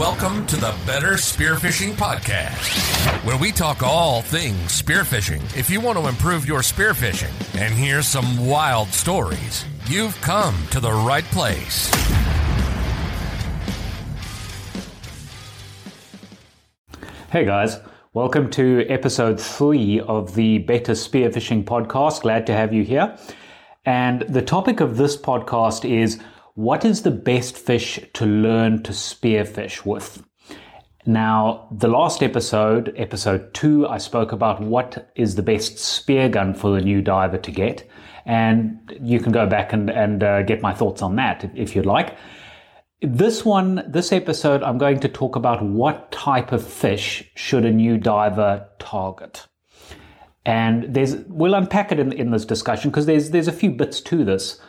Welcome 0.00 0.46
to 0.46 0.56
the 0.56 0.74
Better 0.86 1.08
Spearfishing 1.08 1.92
Podcast, 1.92 3.22
where 3.22 3.36
we 3.36 3.52
talk 3.52 3.82
all 3.82 4.22
things 4.22 4.80
spearfishing. 4.80 5.42
If 5.54 5.68
you 5.68 5.78
want 5.78 5.98
to 5.98 6.08
improve 6.08 6.46
your 6.46 6.60
spearfishing 6.60 7.60
and 7.60 7.74
hear 7.74 8.00
some 8.00 8.46
wild 8.46 8.88
stories, 8.88 9.66
you've 9.88 10.18
come 10.22 10.56
to 10.70 10.80
the 10.80 10.90
right 10.90 11.26
place. 11.26 11.90
Hey 17.30 17.44
guys, 17.44 17.76
welcome 18.14 18.48
to 18.52 18.86
episode 18.88 19.38
three 19.38 20.00
of 20.00 20.34
the 20.34 20.60
Better 20.60 20.92
Spearfishing 20.92 21.64
Podcast. 21.64 22.22
Glad 22.22 22.46
to 22.46 22.54
have 22.54 22.72
you 22.72 22.84
here. 22.84 23.18
And 23.84 24.22
the 24.22 24.40
topic 24.40 24.80
of 24.80 24.96
this 24.96 25.18
podcast 25.18 25.84
is 25.84 26.18
what 26.60 26.84
is 26.84 27.00
the 27.00 27.10
best 27.10 27.56
fish 27.56 27.98
to 28.12 28.26
learn 28.26 28.82
to 28.82 28.92
spearfish 28.92 29.86
with? 29.86 30.22
Now, 31.06 31.66
the 31.72 31.88
last 31.88 32.22
episode, 32.22 32.92
episode 32.98 33.54
two, 33.54 33.88
I 33.88 33.96
spoke 33.96 34.32
about 34.32 34.60
what 34.60 35.10
is 35.16 35.36
the 35.36 35.42
best 35.42 35.78
spear 35.78 36.28
gun 36.28 36.52
for 36.52 36.76
a 36.76 36.82
new 36.82 37.00
diver 37.00 37.38
to 37.38 37.50
get. 37.50 37.88
And 38.26 38.78
you 39.00 39.20
can 39.20 39.32
go 39.32 39.46
back 39.46 39.72
and, 39.72 39.88
and 39.88 40.22
uh, 40.22 40.42
get 40.42 40.60
my 40.60 40.74
thoughts 40.74 41.00
on 41.00 41.16
that 41.16 41.50
if 41.54 41.74
you'd 41.74 41.86
like. 41.86 42.18
This 43.00 43.42
one, 43.42 43.82
this 43.88 44.12
episode, 44.12 44.62
I'm 44.62 44.76
going 44.76 45.00
to 45.00 45.08
talk 45.08 45.36
about 45.36 45.62
what 45.62 46.12
type 46.12 46.52
of 46.52 46.62
fish 46.62 47.24
should 47.36 47.64
a 47.64 47.72
new 47.72 47.96
diver 47.96 48.68
target. 48.78 49.46
And 50.44 50.94
there's, 50.94 51.16
we'll 51.26 51.54
unpack 51.54 51.90
it 51.90 51.98
in, 51.98 52.12
in 52.12 52.32
this 52.32 52.44
discussion 52.44 52.90
because 52.90 53.06
there's, 53.06 53.30
there's 53.30 53.48
a 53.48 53.52
few 53.52 53.70
bits 53.70 54.02
to 54.02 54.26
this. 54.26 54.60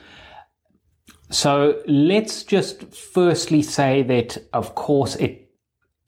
So 1.31 1.81
let's 1.87 2.43
just 2.43 2.93
firstly 2.93 3.61
say 3.61 4.03
that, 4.03 4.37
of 4.51 4.75
course, 4.75 5.15
it, 5.15 5.49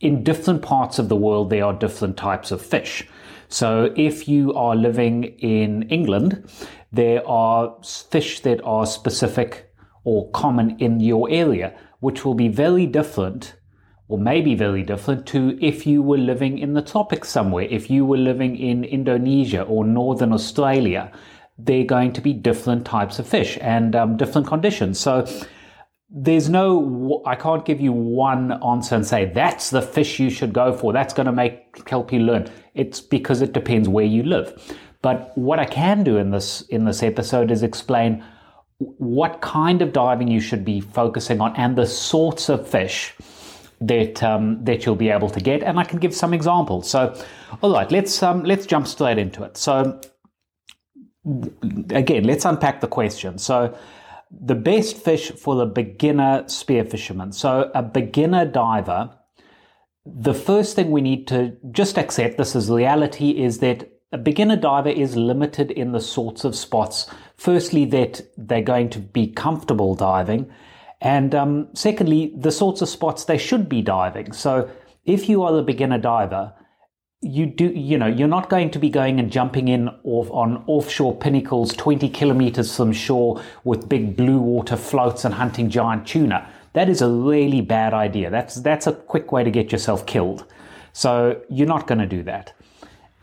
in 0.02 0.22
different 0.22 0.62
parts 0.62 1.00
of 1.00 1.08
the 1.08 1.16
world, 1.16 1.50
there 1.50 1.64
are 1.64 1.74
different 1.74 2.18
types 2.18 2.52
of 2.52 2.62
fish. 2.62 3.08
So 3.48 3.94
if 3.96 4.28
you 4.28 4.54
are 4.54 4.76
living 4.76 5.24
in 5.24 5.84
England, 5.84 6.50
there 6.92 7.26
are 7.26 7.74
fish 7.84 8.42
that 8.42 8.62
are 8.66 8.86
specific 8.86 9.72
or 10.04 10.30
common 10.32 10.78
in 10.80 11.00
your 11.00 11.30
area, 11.30 11.74
which 12.02 12.26
will 12.26 12.34
be 12.34 12.50
very 12.50 12.86
different 12.86 13.56
or 14.10 14.18
maybe 14.18 14.56
very 14.56 14.84
different 14.84 15.26
to 15.28 15.58
if 15.62 15.88
you 15.88 16.02
were 16.02 16.18
living 16.18 16.58
in 16.58 16.74
the 16.74 16.82
tropics 16.82 17.30
somewhere. 17.30 17.64
If 17.70 17.90
you 17.90 18.06
were 18.06 18.18
living 18.18 18.58
in 18.58 18.84
Indonesia 18.84 19.62
or 19.62 19.86
Northern 19.86 20.34
Australia, 20.34 21.14
they're 21.58 21.86
going 21.86 22.14
to 22.14 22.22
be 22.22 22.34
different 22.34 22.86
types 22.86 23.20
of 23.20 23.28
fish 23.28 23.58
and 23.62 23.96
um, 23.96 24.18
different 24.18 24.48
conditions. 24.48 25.00
So 25.00 25.26
there's 26.10 26.50
no, 26.50 27.22
I 27.26 27.36
can't 27.36 27.66
give 27.66 27.80
you 27.80 27.92
one 27.92 28.52
answer 28.64 28.96
and 28.96 29.06
say 29.06 29.26
that's 29.26 29.70
the 29.70 29.82
fish 29.82 30.20
you 30.20 30.30
should 30.30 30.54
go 30.54 30.74
for. 30.74 30.94
That's 30.94 31.14
going 31.14 31.26
to 31.26 31.32
make 31.32 31.88
help 31.88 32.12
you 32.12 32.20
learn. 32.20 32.50
It's 32.76 33.02
because 33.02 33.42
it 33.42 33.54
depends 33.54 33.88
where 33.90 34.06
you 34.06 34.24
live. 34.24 34.78
But 35.02 35.38
what 35.38 35.60
I 35.60 35.66
can 35.66 36.04
do 36.04 36.18
in 36.18 36.32
this 36.32 36.62
in 36.70 36.86
this 36.86 37.04
episode 37.04 37.52
is 37.52 37.62
explain 37.62 38.24
what 38.78 39.42
kind 39.42 39.82
of 39.82 39.92
diving 39.92 40.28
you 40.28 40.40
should 40.40 40.64
be 40.64 40.82
focusing 40.82 41.42
on 41.42 41.56
and 41.56 41.76
the 41.76 41.86
sorts 41.86 42.50
of 42.50 42.68
fish 42.68 43.14
that 43.82 44.24
um, 44.24 44.64
that 44.64 44.86
you'll 44.86 44.96
be 44.96 45.10
able 45.10 45.30
to 45.30 45.40
get, 45.40 45.62
and 45.62 45.80
I 45.80 45.84
can 45.84 46.00
give 46.00 46.16
some 46.16 46.34
examples. 46.34 46.90
So, 46.90 47.14
all 47.62 47.74
right, 47.74 47.92
let's 47.92 48.24
um, 48.24 48.44
let's 48.44 48.66
jump 48.66 48.88
straight 48.88 49.18
into 49.18 49.44
it. 49.44 49.58
So, 49.58 50.00
again, 51.26 52.24
let's 52.24 52.46
unpack 52.46 52.82
the 52.82 52.88
question. 52.88 53.38
So, 53.38 53.78
the 54.32 54.56
best 54.56 54.98
fish 54.98 55.32
for 55.32 55.56
the 55.56 55.66
beginner 55.66 56.48
spear 56.48 56.84
fisherman. 56.84 57.32
So, 57.32 57.72
a 57.74 57.84
beginner 57.84 58.46
diver. 58.46 59.12
The 60.06 60.34
first 60.34 60.76
thing 60.76 60.92
we 60.92 61.02
need 61.02 61.28
to 61.28 61.56
just 61.72 61.98
accept 61.98 62.38
this 62.38 62.56
as 62.56 62.70
reality 62.70 63.42
is 63.42 63.60
that 63.60 63.90
a 64.12 64.18
beginner 64.18 64.58
diver 64.58 64.90
is 64.90 65.16
limited 65.16 65.72
in 65.72 65.92
the 65.92 66.02
sorts 66.02 66.44
of 66.44 66.56
spots. 66.56 67.10
Firstly, 67.38 67.86
that 67.86 68.22
they're 68.38 68.62
going 68.62 68.90
to 68.90 69.00
be 69.00 69.28
comfortable 69.28 69.96
diving, 69.96 70.52
and 71.02 71.36
um, 71.36 71.68
secondly, 71.74 72.34
the 72.36 72.52
sorts 72.52 72.82
of 72.82 72.90
spots 72.90 73.26
they 73.26 73.38
should 73.38 73.68
be 73.68 73.82
diving. 73.82 74.32
So 74.32 74.70
if 75.06 75.28
you 75.28 75.44
are 75.44 75.58
a 75.58 75.64
beginner 75.64 75.98
diver, 75.98 76.54
you 77.24 77.46
do, 77.46 77.68
you 77.70 77.98
know, 77.98 78.08
you're 78.08 78.28
not 78.28 78.50
going 78.50 78.70
to 78.72 78.80
be 78.80 78.90
going 78.90 79.20
and 79.20 79.32
jumping 79.32 79.68
in 79.70 79.90
off 80.04 80.30
on 80.32 80.64
offshore 80.68 81.16
pinnacles 81.16 81.74
20 81.74 82.10
kilometers 82.10 82.76
from 82.76 82.92
shore 82.92 83.42
with 83.64 83.88
big 83.88 84.16
blue 84.18 84.40
water 84.40 84.76
floats 84.76 85.24
and 85.26 85.34
hunting 85.34 85.70
giant 85.70 86.06
tuna. 86.06 86.48
That 86.74 86.90
is 86.90 87.02
a 87.02 87.10
really 87.10 87.62
bad 87.62 87.94
idea. 87.94 88.30
That's, 88.30 88.56
that's 88.56 88.88
a 88.88 88.94
quick 88.94 89.32
way 89.32 89.44
to 89.44 89.52
get 89.52 89.72
yourself 89.72 90.06
killed. 90.06 90.46
So 90.92 91.42
you're 91.50 91.68
not 91.68 91.88
going 91.88 92.00
to 92.00 92.08
do 92.08 92.24
that. 92.24 92.54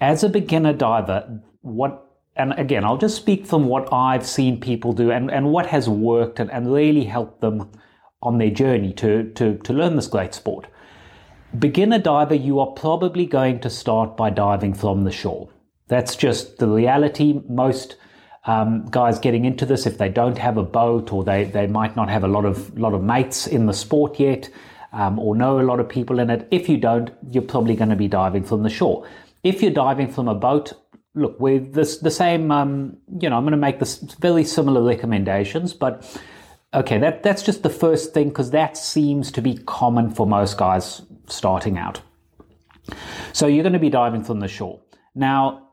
As 0.00 0.25
a 0.25 0.28
beginner 0.28 0.72
diver, 0.72 1.41
what 1.61 2.06
and 2.37 2.55
again, 2.59 2.84
I'll 2.84 2.97
just 2.97 3.17
speak 3.17 3.44
from 3.44 3.67
what 3.67 3.93
I've 3.93 4.27
seen 4.27 4.61
people 4.61 4.93
do 4.93 5.11
and, 5.11 5.31
and 5.31 5.53
what 5.53 5.67
has 5.67 5.88
worked 5.88 6.41
and, 6.41 6.50
and 6.50 6.72
really 6.72 7.05
helped 7.05 7.41
them 7.43 7.71
on 8.22 8.38
their 8.38 8.50
journey 8.50 8.93
to, 8.94 9.31
to, 9.32 9.59
to 9.59 9.72
learn 9.72 9.97
this 9.97 10.06
great 10.06 10.32
sport. 10.32 10.67
Beginner 11.59 11.99
diver, 11.99 12.34
you 12.34 12.61
are 12.61 12.69
probably 12.69 13.27
going 13.27 13.59
to 13.61 13.71
start 13.71 14.16
by 14.16 14.31
diving 14.31 14.72
from 14.72 15.03
the 15.03 15.11
shore. 15.11 15.49
That's 15.88 16.15
just 16.15 16.59
the 16.59 16.69
reality. 16.69 17.41
Most 17.49 17.97
um, 18.44 18.87
guys 18.91 19.19
getting 19.19 19.44
into 19.44 19.66
this, 19.66 19.84
if 19.84 19.99
they 19.99 20.09
don't 20.09 20.38
have 20.38 20.56
a 20.56 20.62
boat 20.62 21.12
or 21.12 21.25
they, 21.25 21.44
they 21.44 21.66
might 21.66 21.97
not 21.97 22.09
have 22.09 22.22
a 22.22 22.28
lot 22.28 22.44
of 22.44 22.78
lot 22.78 22.94
of 22.94 23.03
mates 23.03 23.49
in 23.49 23.66
the 23.66 23.72
sport 23.72 24.21
yet, 24.21 24.49
um, 24.93 25.19
or 25.19 25.34
know 25.34 25.61
a 25.61 25.62
lot 25.62 25.81
of 25.81 25.88
people 25.88 26.21
in 26.21 26.31
it. 26.31 26.47
If 26.53 26.69
you 26.69 26.77
don't, 26.77 27.11
you're 27.31 27.43
probably 27.43 27.75
going 27.75 27.91
to 27.91 27.97
be 27.97 28.09
diving 28.09 28.44
from 28.44 28.62
the 28.62 28.71
shore. 28.71 29.09
If 29.43 29.61
you're 29.61 29.72
diving 29.72 30.12
from 30.12 30.28
a 30.28 30.34
boat, 30.37 30.72
look, 31.17 31.41
with 31.41 31.75
this 31.75 31.99
the 31.99 32.12
same. 32.12 32.53
Um, 32.53 32.97
you 33.21 33.28
know, 33.28 33.37
I'm 33.37 33.43
going 33.43 33.53
to 33.53 33.59
make 33.59 33.81
this 33.81 33.97
very 34.21 34.44
similar 34.44 34.84
recommendations, 34.84 35.72
but 35.72 36.06
okay, 36.72 36.99
that 36.99 37.25
that's 37.25 37.43
just 37.43 37.65
the 37.65 37.71
first 37.71 38.15
thing 38.15 38.28
because 38.28 38.53
that 38.53 38.77
seems 38.77 39.32
to 39.32 39.43
be 39.43 39.56
common 39.56 40.11
for 40.11 40.28
most 40.28 40.56
guys 40.56 41.03
starting 41.30 41.78
out. 41.78 42.00
So 43.32 43.46
you're 43.46 43.62
going 43.62 43.74
to 43.74 43.78
be 43.78 43.91
diving 43.91 44.24
from 44.24 44.41
the 44.41 44.48
shore 44.48 44.80
now. 45.14 45.66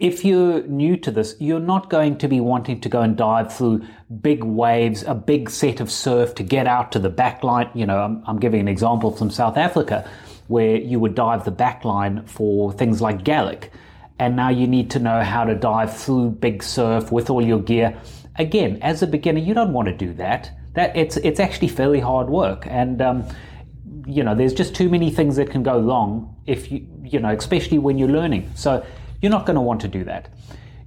If 0.00 0.24
you're 0.24 0.64
new 0.64 0.96
to 0.98 1.12
this, 1.12 1.36
you're 1.38 1.60
not 1.60 1.88
going 1.88 2.18
to 2.18 2.26
be 2.26 2.40
wanting 2.40 2.80
to 2.80 2.88
go 2.88 3.00
and 3.00 3.16
dive 3.16 3.56
through 3.56 3.86
big 4.20 4.42
waves, 4.42 5.04
a 5.04 5.14
big 5.14 5.48
set 5.48 5.78
of 5.78 5.88
surf 5.88 6.34
to 6.34 6.42
get 6.42 6.66
out 6.66 6.90
to 6.92 6.98
the 6.98 7.08
back 7.08 7.44
line. 7.44 7.70
You 7.74 7.86
know, 7.86 7.98
I'm, 7.98 8.24
I'm 8.26 8.40
giving 8.40 8.60
an 8.60 8.66
example 8.66 9.12
from 9.12 9.30
South 9.30 9.56
Africa 9.56 10.10
where 10.48 10.76
you 10.76 10.98
would 10.98 11.14
dive 11.14 11.44
the 11.44 11.52
back 11.52 11.84
line 11.84 12.26
for 12.26 12.72
things 12.72 13.00
like 13.00 13.22
Garrick 13.22 13.70
and 14.18 14.36
now 14.36 14.48
you 14.48 14.66
need 14.66 14.90
to 14.90 14.98
know 14.98 15.22
how 15.22 15.44
to 15.44 15.54
dive 15.54 15.96
through 15.96 16.30
big 16.30 16.62
surf 16.62 17.10
with 17.10 17.30
all 17.30 17.44
your 17.44 17.60
gear. 17.60 17.96
Again, 18.36 18.78
as 18.82 19.02
a 19.02 19.06
beginner, 19.06 19.40
you 19.40 19.54
don't 19.54 19.72
want 19.72 19.88
to 19.88 19.94
do 19.94 20.12
that. 20.14 20.50
That 20.74 20.96
it's 20.96 21.16
it's 21.18 21.38
actually 21.38 21.68
fairly 21.68 22.00
hard 22.00 22.28
work, 22.28 22.66
and 22.68 23.00
um, 23.00 23.24
you 24.06 24.22
know 24.22 24.34
there's 24.34 24.54
just 24.54 24.74
too 24.74 24.88
many 24.88 25.10
things 25.10 25.36
that 25.36 25.50
can 25.50 25.62
go 25.62 25.80
wrong 25.80 26.36
if 26.46 26.70
you 26.70 26.86
you 27.02 27.20
know 27.20 27.30
especially 27.30 27.78
when 27.78 27.98
you're 27.98 28.08
learning. 28.08 28.50
So 28.54 28.84
you're 29.20 29.30
not 29.30 29.46
going 29.46 29.56
to 29.56 29.62
want 29.62 29.80
to 29.82 29.88
do 29.88 30.04
that. 30.04 30.28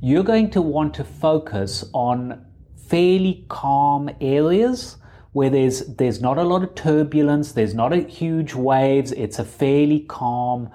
You're 0.02 0.24
going 0.24 0.52
to 0.52 0.62
want 0.62 0.94
to 0.96 1.04
focus 1.04 1.84
on 1.94 2.46
fairly 2.76 3.46
calm 3.50 4.10
areas 4.22 4.98
where 5.34 5.50
there's 5.50 5.82
there's 5.86 6.22
not 6.22 6.38
a 6.38 6.44
lot 6.44 6.64
of 6.64 6.76
turbulence, 6.76 7.52
there's 7.52 7.74
not 7.74 7.94
a 7.94 8.02
huge 8.02 8.54
waves. 8.54 9.12
It's 9.12 9.40
a 9.40 9.46
fairly 9.46 10.02
calm 10.02 10.70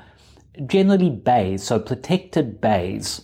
generally 0.67 1.11
bays, 1.11 1.63
so 1.63 1.79
protected 1.79 2.61
bays. 2.61 3.23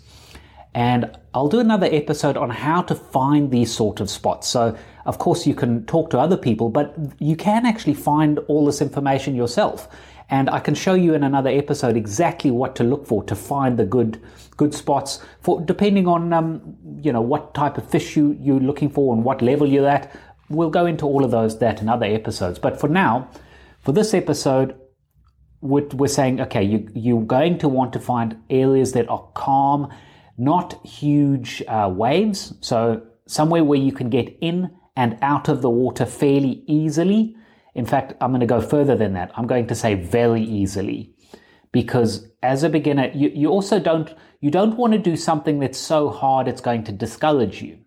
And 0.74 1.16
I'll 1.34 1.48
do 1.48 1.60
another 1.60 1.88
episode 1.90 2.36
on 2.36 2.50
how 2.50 2.82
to 2.82 2.94
find 2.94 3.50
these 3.50 3.72
sort 3.74 4.00
of 4.00 4.08
spots. 4.10 4.48
So, 4.48 4.76
of 5.08 5.16
course, 5.16 5.46
you 5.46 5.54
can 5.54 5.86
talk 5.86 6.10
to 6.10 6.18
other 6.18 6.36
people, 6.36 6.68
but 6.68 6.94
you 7.18 7.34
can 7.34 7.64
actually 7.64 7.94
find 7.94 8.38
all 8.40 8.66
this 8.66 8.82
information 8.82 9.34
yourself. 9.34 9.88
And 10.28 10.50
I 10.50 10.60
can 10.60 10.74
show 10.74 10.92
you 10.92 11.14
in 11.14 11.24
another 11.24 11.48
episode 11.48 11.96
exactly 11.96 12.50
what 12.50 12.76
to 12.76 12.84
look 12.84 13.06
for 13.06 13.24
to 13.24 13.34
find 13.34 13.78
the 13.78 13.86
good 13.86 14.20
good 14.58 14.74
spots 14.74 15.24
for 15.40 15.60
depending 15.62 16.06
on 16.06 16.32
um, 16.34 16.76
you 17.00 17.10
know 17.10 17.22
what 17.22 17.54
type 17.54 17.78
of 17.78 17.88
fish 17.88 18.16
you, 18.16 18.36
you're 18.38 18.60
looking 18.60 18.90
for 18.90 19.14
and 19.14 19.24
what 19.24 19.40
level 19.40 19.66
you're 19.66 19.88
at. 19.88 20.14
We'll 20.50 20.68
go 20.68 20.84
into 20.84 21.06
all 21.06 21.24
of 21.24 21.30
those 21.30 21.58
that 21.60 21.80
in 21.80 21.88
other 21.88 22.04
episodes. 22.04 22.58
But 22.58 22.78
for 22.78 22.88
now, 22.88 23.30
for 23.80 23.92
this 23.92 24.12
episode, 24.12 24.78
we're 25.62 26.08
saying, 26.08 26.42
okay, 26.42 26.62
you, 26.62 26.86
you're 26.94 27.22
going 27.22 27.56
to 27.58 27.68
want 27.68 27.94
to 27.94 27.98
find 27.98 28.36
areas 28.50 28.92
that 28.92 29.08
are 29.08 29.26
calm, 29.34 29.88
not 30.36 30.86
huge 30.86 31.62
uh, 31.66 31.90
waves. 31.90 32.52
So 32.60 33.02
somewhere 33.26 33.64
where 33.64 33.78
you 33.78 33.92
can 33.92 34.10
get 34.10 34.36
in 34.42 34.70
and 34.98 35.16
out 35.22 35.48
of 35.48 35.62
the 35.62 35.70
water 35.70 36.04
fairly 36.04 36.62
easily. 36.66 37.36
In 37.74 37.86
fact, 37.86 38.14
I'm 38.20 38.32
going 38.32 38.40
to 38.40 38.46
go 38.46 38.60
further 38.60 38.96
than 38.96 39.12
that. 39.14 39.30
I'm 39.36 39.46
going 39.46 39.68
to 39.68 39.74
say 39.74 39.94
very 39.94 40.42
easily 40.42 41.14
because 41.72 42.26
as 42.42 42.64
a 42.64 42.68
beginner, 42.68 43.10
you, 43.14 43.30
you 43.32 43.48
also 43.48 43.78
don't, 43.78 44.12
you 44.40 44.50
don't 44.50 44.76
want 44.76 44.92
to 44.94 44.98
do 44.98 45.16
something 45.16 45.60
that's 45.60 45.78
so 45.78 46.10
hard 46.10 46.48
it's 46.48 46.60
going 46.60 46.82
to 46.84 46.92
discourage 46.92 47.62
you. 47.62 47.78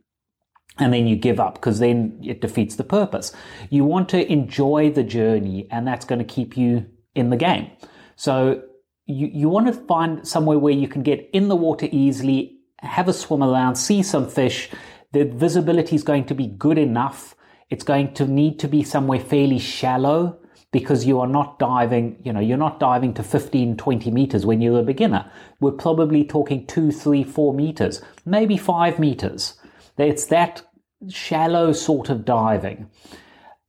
and 0.79 0.93
then 0.93 1.07
you 1.07 1.15
give 1.15 1.39
up 1.39 1.55
because 1.55 1.79
then 1.79 2.19
it 2.23 2.41
defeats 2.41 2.75
the 2.75 2.83
purpose. 2.83 3.33
You 3.69 3.85
want 3.85 4.09
to 4.09 4.31
enjoy 4.31 4.91
the 4.91 5.03
journey, 5.03 5.67
and 5.69 5.87
that's 5.87 6.05
going 6.05 6.19
to 6.19 6.25
keep 6.25 6.57
you 6.57 6.85
in 7.13 7.29
the 7.29 7.37
game. 7.37 7.69
So 8.15 8.63
you, 9.05 9.27
you 9.27 9.49
want 9.49 9.67
to 9.67 9.73
find 9.73 10.27
somewhere 10.27 10.59
where 10.59 10.73
you 10.73 10.87
can 10.87 11.03
get 11.03 11.29
in 11.33 11.49
the 11.49 11.55
water 11.55 11.87
easily, 11.91 12.57
have 12.79 13.07
a 13.07 13.13
swim 13.13 13.43
around, 13.43 13.75
see 13.75 14.01
some 14.01 14.27
fish. 14.29 14.69
The 15.11 15.25
visibility 15.25 15.95
is 15.95 16.03
going 16.03 16.25
to 16.25 16.35
be 16.35 16.47
good 16.47 16.77
enough. 16.77 17.35
It's 17.69 17.83
going 17.83 18.13
to 18.15 18.25
need 18.25 18.59
to 18.59 18.67
be 18.67 18.83
somewhere 18.83 19.19
fairly 19.19 19.59
shallow 19.59 20.37
because 20.71 21.05
you 21.05 21.19
are 21.19 21.27
not 21.27 21.59
diving, 21.59 22.17
you 22.23 22.31
know, 22.31 22.39
you're 22.39 22.57
not 22.57 22.79
diving 22.79 23.13
to 23.15 23.23
15, 23.23 23.75
20 23.75 24.11
meters 24.11 24.45
when 24.45 24.61
you're 24.61 24.79
a 24.79 24.83
beginner. 24.83 25.29
We're 25.59 25.71
probably 25.71 26.23
talking 26.23 26.65
two, 26.65 26.91
three, 26.91 27.23
four 27.23 27.53
meters, 27.53 28.01
maybe 28.25 28.55
five 28.55 28.97
meters. 28.97 29.55
It's 29.97 30.25
that 30.27 30.61
shallow 31.09 31.73
sort 31.73 32.09
of 32.09 32.23
diving. 32.23 32.89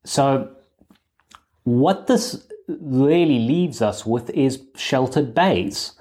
So, 0.04 0.50
what 1.64 2.06
this 2.06 2.46
really 2.68 3.40
leaves 3.40 3.82
us 3.82 4.06
with 4.06 4.30
is 4.30 4.62
sheltered 4.76 5.34
bays. 5.34 5.92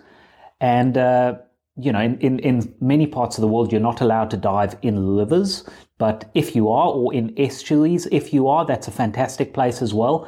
And, 0.59 0.97
uh, 0.97 1.37
you 1.81 1.91
know, 1.91 1.99
in, 1.99 2.17
in, 2.19 2.39
in, 2.39 2.73
many 2.79 3.07
parts 3.07 3.37
of 3.37 3.41
the 3.41 3.47
world, 3.47 3.71
you're 3.71 3.81
not 3.81 4.01
allowed 4.01 4.29
to 4.31 4.37
dive 4.37 4.77
in 4.81 5.15
rivers. 5.15 5.63
But 5.97 6.29
if 6.33 6.55
you 6.55 6.69
are, 6.69 6.89
or 6.89 7.13
in 7.13 7.33
estuaries, 7.37 8.07
if 8.11 8.33
you 8.33 8.47
are, 8.47 8.65
that's 8.65 8.87
a 8.87 8.91
fantastic 8.91 9.53
place 9.53 9.81
as 9.81 9.93
well. 9.93 10.27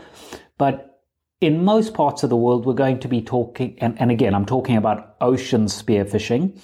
But 0.57 1.01
in 1.41 1.63
most 1.63 1.93
parts 1.93 2.23
of 2.23 2.29
the 2.29 2.37
world, 2.37 2.65
we're 2.65 2.73
going 2.73 2.99
to 2.99 3.07
be 3.07 3.21
talking, 3.21 3.77
and, 3.79 3.99
and 3.99 4.11
again, 4.11 4.33
I'm 4.33 4.45
talking 4.45 4.77
about 4.77 5.15
ocean 5.19 5.65
spearfishing. 5.65 6.59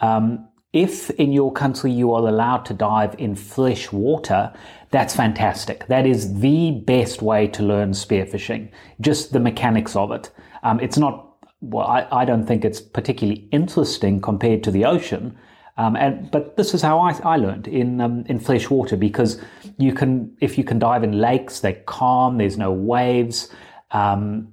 Um, 0.00 0.48
if 0.72 1.10
in 1.10 1.32
your 1.32 1.52
country 1.52 1.90
you 1.90 2.12
are 2.12 2.26
allowed 2.26 2.64
to 2.66 2.74
dive 2.74 3.14
in 3.18 3.34
fresh 3.34 3.92
water, 3.92 4.52
that's 4.90 5.14
fantastic. 5.16 5.86
That 5.86 6.06
is 6.06 6.40
the 6.40 6.70
best 6.86 7.22
way 7.22 7.48
to 7.48 7.62
learn 7.62 7.92
spearfishing, 7.92 8.70
just 9.00 9.32
the 9.32 9.40
mechanics 9.40 9.96
of 9.96 10.12
it. 10.12 10.30
Um, 10.62 10.80
it's 10.80 10.98
not, 10.98 11.35
well, 11.70 11.86
I, 11.86 12.06
I, 12.10 12.24
don't 12.24 12.46
think 12.46 12.64
it's 12.64 12.80
particularly 12.80 13.48
interesting 13.50 14.20
compared 14.20 14.62
to 14.64 14.70
the 14.70 14.84
ocean. 14.84 15.36
Um, 15.78 15.96
and, 15.96 16.30
but 16.30 16.56
this 16.56 16.72
is 16.74 16.82
how 16.82 16.98
I, 16.98 17.12
I 17.22 17.36
learned 17.36 17.68
in 17.68 18.00
um, 18.00 18.24
in 18.26 18.38
fresh 18.38 18.70
water 18.70 18.96
because 18.96 19.40
you 19.76 19.92
can 19.92 20.34
if 20.40 20.56
you 20.56 20.64
can 20.64 20.78
dive 20.78 21.04
in 21.04 21.20
lakes, 21.20 21.60
they're 21.60 21.82
calm, 21.86 22.38
there's 22.38 22.56
no 22.56 22.72
waves. 22.72 23.50
Um, 23.90 24.52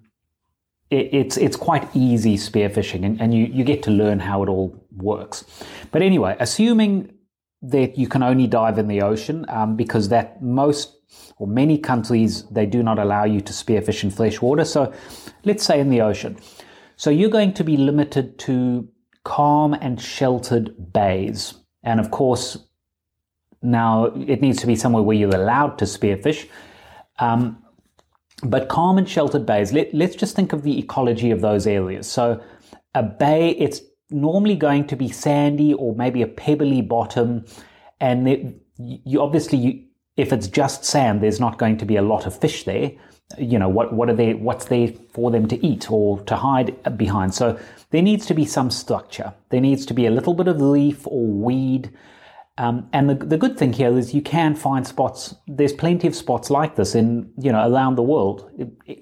it's 0.89 1.38
it's 1.38 1.56
quite 1.56 1.88
easy 1.95 2.36
spearfishing, 2.36 3.06
and, 3.06 3.21
and 3.21 3.33
you, 3.33 3.45
you 3.45 3.63
get 3.63 3.81
to 3.83 3.92
learn 3.92 4.19
how 4.19 4.44
it 4.44 4.50
all 4.50 4.86
works. 4.95 5.45
But 5.92 6.01
anyway, 6.01 6.36
assuming 6.39 7.13
that 7.62 7.98
you 7.98 8.07
can 8.07 8.21
only 8.21 8.45
dive 8.45 8.77
in 8.77 8.88
the 8.88 9.01
ocean, 9.01 9.45
um, 9.48 9.75
because 9.75 10.10
that 10.10 10.44
most 10.44 10.98
or 11.38 11.48
many 11.48 11.77
countries 11.77 12.44
they 12.50 12.65
do 12.65 12.83
not 12.83 13.00
allow 13.00 13.24
you 13.24 13.42
to 13.42 13.54
spearfish 13.54 14.04
in 14.04 14.12
fresh 14.12 14.42
water. 14.42 14.65
So 14.65 14.94
let's 15.45 15.65
say 15.65 15.80
in 15.80 15.89
the 15.89 16.01
ocean. 16.01 16.38
So 16.95 17.10
you're 17.10 17.30
going 17.30 17.54
to 17.54 17.63
be 17.63 17.78
limited 17.78 18.40
to 18.40 18.88
calm 19.24 19.74
and 19.74 20.01
sheltered 20.01 20.94
bays, 20.94 21.56
and 21.84 22.00
of 22.00 22.12
course, 22.12 22.57
now 23.62 24.06
it 24.06 24.42
needs 24.42 24.60
to 24.60 24.68
be 24.68 24.75
somewhere 24.75 25.04
where 25.04 25.16
you're 25.16 25.36
allowed 25.36 25.78
to 25.80 25.86
spearfish. 25.86 26.48
Um, 27.19 27.63
but 28.44 28.68
calm 28.68 28.98
and 28.98 29.07
sheltered 29.07 29.45
bays, 29.45 29.72
let, 29.72 29.94
let's 29.94 30.16
just 30.16 30.36
think 30.36 30.51
of 30.51 30.63
the 30.63 30.78
ecology 30.78 31.31
of 31.31 31.42
those 31.42 31.66
areas. 31.66 32.12
So 32.12 32.44
a 32.94 33.04
bay, 33.04 33.51
it's 33.51 33.81
normally 34.10 34.56
going 34.56 34.86
to 34.88 34.96
be 34.96 35.10
sandy 35.10 35.74
or 35.74 35.96
maybe 35.96 36.22
a 36.22 36.28
pebbly 36.28 36.81
bottom. 36.81 37.46
And 38.01 38.28
it, 38.28 38.62
you 38.78 39.22
obviously, 39.22 39.57
you, 39.57 39.84
if 40.18 40.34
it's 40.34 40.48
just 40.48 40.84
sand, 40.84 41.22
there's 41.22 41.39
not 41.39 41.57
going 41.57 41.78
to 41.78 41.86
be 41.86 41.96
a 41.96 42.01
lot 42.01 42.25
of 42.25 42.38
fish 42.38 42.66
there. 42.66 42.92
You 43.38 43.58
know, 43.58 43.70
what, 43.70 43.94
what 43.94 44.10
are 44.10 44.16
they, 44.16 44.34
what's 44.36 44.66
there 44.66 44.90
for 45.12 45.31
them 45.31 45.48
to 45.48 45.66
eat 45.66 45.90
or 45.90 46.20
to 46.22 46.36
hide 46.36 46.98
behind? 46.98 47.34
So 47.34 47.60
there 47.90 48.02
needs 48.02 48.25
to 48.28 48.34
be 48.34 48.46
some 48.46 48.70
structure. 48.70 49.34
There 49.50 49.62
needs 49.62 49.86
to 49.88 49.94
be 49.94 50.06
a 50.06 50.12
little 50.12 50.34
bit 50.34 50.48
of 50.48 50.62
leaf 50.62 51.08
or 51.08 51.25
weed 51.25 51.92
um, 52.58 52.88
and 52.94 53.10
the, 53.10 53.16
the 53.16 53.38
good 53.38 53.58
thing 53.58 53.74
here 53.74 53.98
is 53.98 54.14
you 54.14 54.22
can 54.22 54.56
find 54.56 54.86
spots. 54.86 55.36
There's 55.48 55.74
plenty 55.74 56.08
of 56.08 56.16
spots 56.16 56.52
like 56.52 56.75
this 56.75 56.94
in 56.94 57.31
you 57.40 57.52
know 57.52 57.68
around 57.68 57.96
the 57.96 58.04
world. 58.04 58.50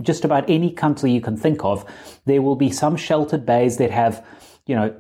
Just 0.02 0.24
about 0.24 0.50
any 0.50 0.72
country 0.72 1.12
you 1.12 1.20
can 1.20 1.36
think 1.36 1.64
of, 1.66 1.86
there 2.26 2.42
will 2.42 2.56
be 2.56 2.72
some 2.72 2.96
sheltered 2.96 3.46
bays 3.46 3.78
that 3.78 3.92
have 3.92 4.26
you 4.68 4.76
know 4.76 4.96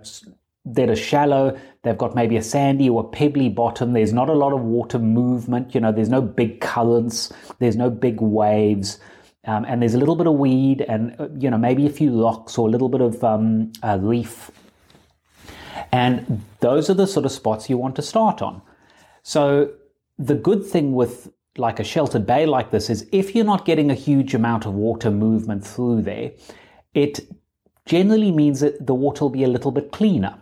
that 0.65 0.89
are 0.89 0.97
shallow. 0.97 1.57
They've 1.83 1.97
got 1.97 2.13
maybe 2.13 2.35
a 2.35 2.43
sandy 2.43 2.89
or 2.89 3.05
a 3.05 3.07
pebbly 3.07 3.47
bottom. 3.47 3.93
There's 3.93 4.13
not 4.13 4.29
a 4.29 4.33
lot 4.33 4.51
of 4.51 4.59
water 4.59 4.99
movement. 4.99 5.73
You 5.73 5.79
know, 5.79 5.93
there's 5.93 6.09
no 6.09 6.21
big 6.21 6.59
currents. 6.59 7.31
There's 7.59 7.77
no 7.77 7.89
big 7.89 8.19
waves. 8.19 8.99
Um, 9.45 9.65
and 9.65 9.81
there's 9.81 9.95
a 9.95 9.97
little 9.97 10.15
bit 10.15 10.27
of 10.27 10.33
weed 10.33 10.81
and 10.81 11.15
uh, 11.19 11.27
you 11.35 11.49
know 11.49 11.57
maybe 11.57 11.87
a 11.87 11.89
few 11.89 12.21
rocks 12.21 12.59
or 12.59 12.67
a 12.67 12.71
little 12.71 12.89
bit 12.89 13.01
of 13.01 13.23
um, 13.23 13.71
uh, 13.81 13.97
reef 13.99 14.51
and 15.91 16.43
those 16.59 16.89
are 16.89 16.93
the 16.93 17.07
sort 17.07 17.25
of 17.25 17.31
spots 17.31 17.69
you 17.69 17.77
want 17.77 17.95
to 17.97 18.01
start 18.01 18.41
on. 18.41 18.61
So 19.23 19.71
the 20.17 20.35
good 20.35 20.65
thing 20.65 20.93
with 20.93 21.31
like 21.57 21.79
a 21.79 21.83
sheltered 21.83 22.25
bay 22.25 22.45
like 22.45 22.71
this 22.71 22.89
is 22.89 23.07
if 23.11 23.35
you're 23.35 23.45
not 23.45 23.65
getting 23.65 23.91
a 23.91 23.95
huge 23.95 24.33
amount 24.33 24.65
of 24.65 24.73
water 24.73 25.11
movement 25.11 25.65
through 25.65 26.03
there, 26.03 26.31
it 26.93 27.19
generally 27.85 28.31
means 28.31 28.61
that 28.61 28.85
the 28.85 28.95
water 28.95 29.25
will 29.25 29.29
be 29.29 29.43
a 29.43 29.47
little 29.47 29.71
bit 29.71 29.91
cleaner. 29.91 30.41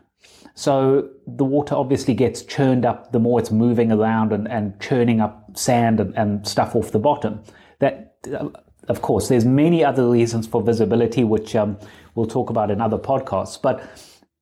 So 0.54 1.10
the 1.26 1.46
water 1.46 1.74
obviously 1.74 2.14
gets 2.14 2.44
churned 2.44 2.86
up 2.86 3.12
the 3.12 3.20
more 3.20 3.40
it's 3.40 3.50
moving 3.50 3.92
around 3.92 4.34
and, 4.34 4.48
and 4.48 4.80
churning 4.80 5.22
up 5.22 5.58
sand 5.58 6.00
and, 6.00 6.16
and 6.18 6.48
stuff 6.48 6.76
off 6.76 6.92
the 6.92 7.00
bottom. 7.00 7.42
That, 7.80 8.18
of 8.90 9.04
course, 9.04 9.28
there's 9.28 9.46
many 9.46 9.86
other 9.86 10.10
reasons 10.10 10.48
for 10.48 10.62
visibility, 10.64 11.24
which 11.24 11.56
um, 11.56 11.78
we'll 12.16 12.26
talk 12.26 12.50
about 12.50 12.72
in 12.72 12.82
other 12.82 12.98
podcasts. 12.98 13.62
But 13.62 13.88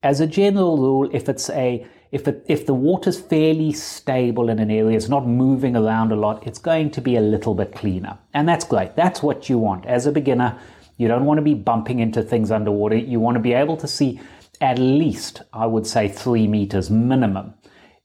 as 0.02 0.22
a 0.22 0.28
general 0.28 0.78
rule, 0.78 1.10
if 1.14 1.30
it's 1.30 1.50
a 1.50 1.86
if 2.10 2.26
it, 2.26 2.46
if 2.48 2.66
the 2.66 2.74
water's 2.74 3.20
fairly 3.20 3.74
stable 3.74 4.48
in 4.48 4.60
an 4.60 4.72
area, 4.72 4.96
it's 4.96 5.10
not 5.10 5.28
moving 5.28 5.76
around 5.76 6.14
a 6.14 6.16
lot, 6.16 6.48
it's 6.48 6.58
going 6.58 6.90
to 6.92 7.02
be 7.02 7.18
a 7.18 7.22
little 7.22 7.54
bit 7.54 7.76
cleaner. 7.76 8.18
And 8.34 8.48
that's 8.48 8.64
great. 8.64 8.96
That's 8.96 9.22
what 9.22 9.50
you 9.50 9.58
want. 9.58 9.86
As 9.86 10.06
a 10.06 10.14
beginner, 10.14 10.58
you 10.96 11.10
don't 11.10 11.26
want 11.26 11.40
to 11.40 11.42
be 11.42 11.54
bumping 11.54 12.00
into 12.00 12.24
things 12.24 12.50
underwater. 12.50 12.96
You 12.96 13.20
want 13.20 13.36
to 13.36 13.42
be 13.42 13.52
able 13.52 13.76
to 13.76 13.88
see 13.90 14.22
at 14.62 14.80
least, 14.80 15.42
I 15.52 15.66
would 15.66 15.86
say, 15.86 16.08
three 16.08 16.48
meters 16.48 16.90
minimum. 16.90 17.56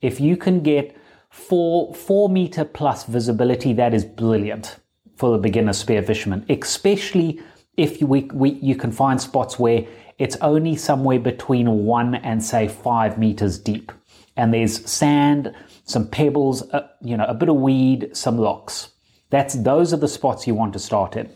If 0.01 0.21
you 0.21 0.37
can 0.37 0.65
get 0.65 0.97
four, 1.31 1.95
four 1.95 2.29
meter 2.29 2.65
plus 2.65 3.05
visibility, 3.05 3.73
that 3.75 3.95
is 3.95 4.05
brilliant 4.05 4.81
for 5.17 5.33
the 5.33 5.39
beginner 5.39 5.73
spear 5.73 6.03
fisherman, 6.03 6.45
especially 6.49 7.41
if 7.77 8.01
you, 8.01 8.07
we, 8.07 8.23
we, 8.33 8.51
you 8.51 8.75
can 8.77 8.93
find 8.93 9.21
spots 9.21 9.59
where 9.59 9.87
it's 10.19 10.37
only 10.37 10.77
somewhere 10.77 11.19
between 11.19 11.85
one 11.85 12.15
and 12.15 12.43
say 12.43 12.69
five 12.69 13.19
meters 13.19 13.59
deep. 13.59 13.93
And 14.37 14.53
there's 14.53 14.89
sand, 14.91 15.55
some 15.85 16.09
pebbles, 16.09 16.69
uh, 16.71 16.89
you 17.01 17.17
know, 17.17 17.25
a 17.25 17.35
bit 17.35 17.49
of 17.49 17.57
weed, 17.57 18.17
some 18.17 18.41
rocks. 18.41 18.91
That's 19.31 19.55
those 19.55 19.93
are 19.93 19.99
the 19.99 20.09
spots 20.09 20.47
you 20.47 20.55
want 20.55 20.75
to 20.75 20.79
start 20.79 21.17
in. 21.17 21.31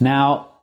Now, 0.00 0.55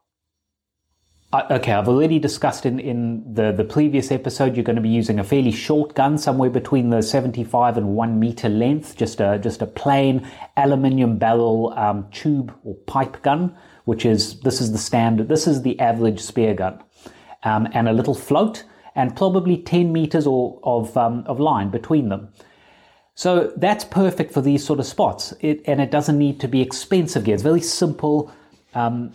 okay, 1.34 1.72
I've 1.72 1.88
already 1.88 2.20
discussed 2.20 2.66
in, 2.66 2.80
in 2.80 3.34
the, 3.34 3.52
the 3.52 3.64
previous 3.64 4.12
episode, 4.12 4.56
you're 4.56 4.64
going 4.64 4.76
to 4.76 4.82
be 4.82 4.90
using 4.90 5.20
a 5.20 5.24
fairly 5.24 5.52
short 5.52 5.96
gun, 5.96 6.18
somewhere 6.18 6.50
between 6.50 6.90
the 6.90 7.02
75 7.02 7.78
and 7.78 7.96
1 7.96 8.20
meter 8.20 8.50
length, 8.50 8.96
just 8.96 9.20
a, 9.20 9.40
just 9.40 9.62
a 9.62 9.66
plain 9.66 10.28
aluminium 10.58 11.18
barrel 11.18 11.74
um, 11.76 12.08
tube 12.12 12.54
or 12.64 12.76
pipe 12.86 13.22
gun 13.24 13.56
which 13.86 14.06
is 14.06 14.40
this 14.42 14.62
is 14.62 14.72
the 14.72 14.78
standard, 14.78 15.28
this 15.28 15.48
is 15.48 15.62
the 15.62 15.80
average 15.80 16.20
spear 16.20 16.54
gun, 16.54 16.82
um, 17.44 17.68
and 17.74 17.88
a 17.88 17.94
little 17.94 18.16
float, 18.16 18.64
and 18.96 19.16
probably 19.16 19.58
10 19.58 19.92
meters 19.92 20.26
or, 20.28 20.60
of, 20.64 20.96
um, 20.96 21.24
of 21.28 21.40
line 21.40 21.70
between 21.70 22.10
them. 22.10 22.30
So 23.16 23.52
that's 23.58 23.84
perfect 23.84 24.34
for 24.34 24.42
these 24.42 24.66
sort 24.66 24.80
of 24.80 24.86
spots, 24.86 25.34
it, 25.40 25.62
and 25.66 25.82
it 25.82 25.92
doesn't 25.92 26.18
need 26.18 26.40
to 26.40 26.48
be 26.48 26.62
expensive 26.62 27.26
gear. 27.26 27.34
It's 27.34 27.44
very 27.44 27.62
simple. 27.62 28.32
Um, 28.74 29.12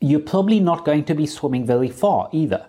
you're 0.00 0.20
probably 0.20 0.60
not 0.60 0.84
going 0.84 1.04
to 1.04 1.14
be 1.14 1.26
swimming 1.26 1.66
very 1.66 1.88
far 1.88 2.28
either. 2.32 2.68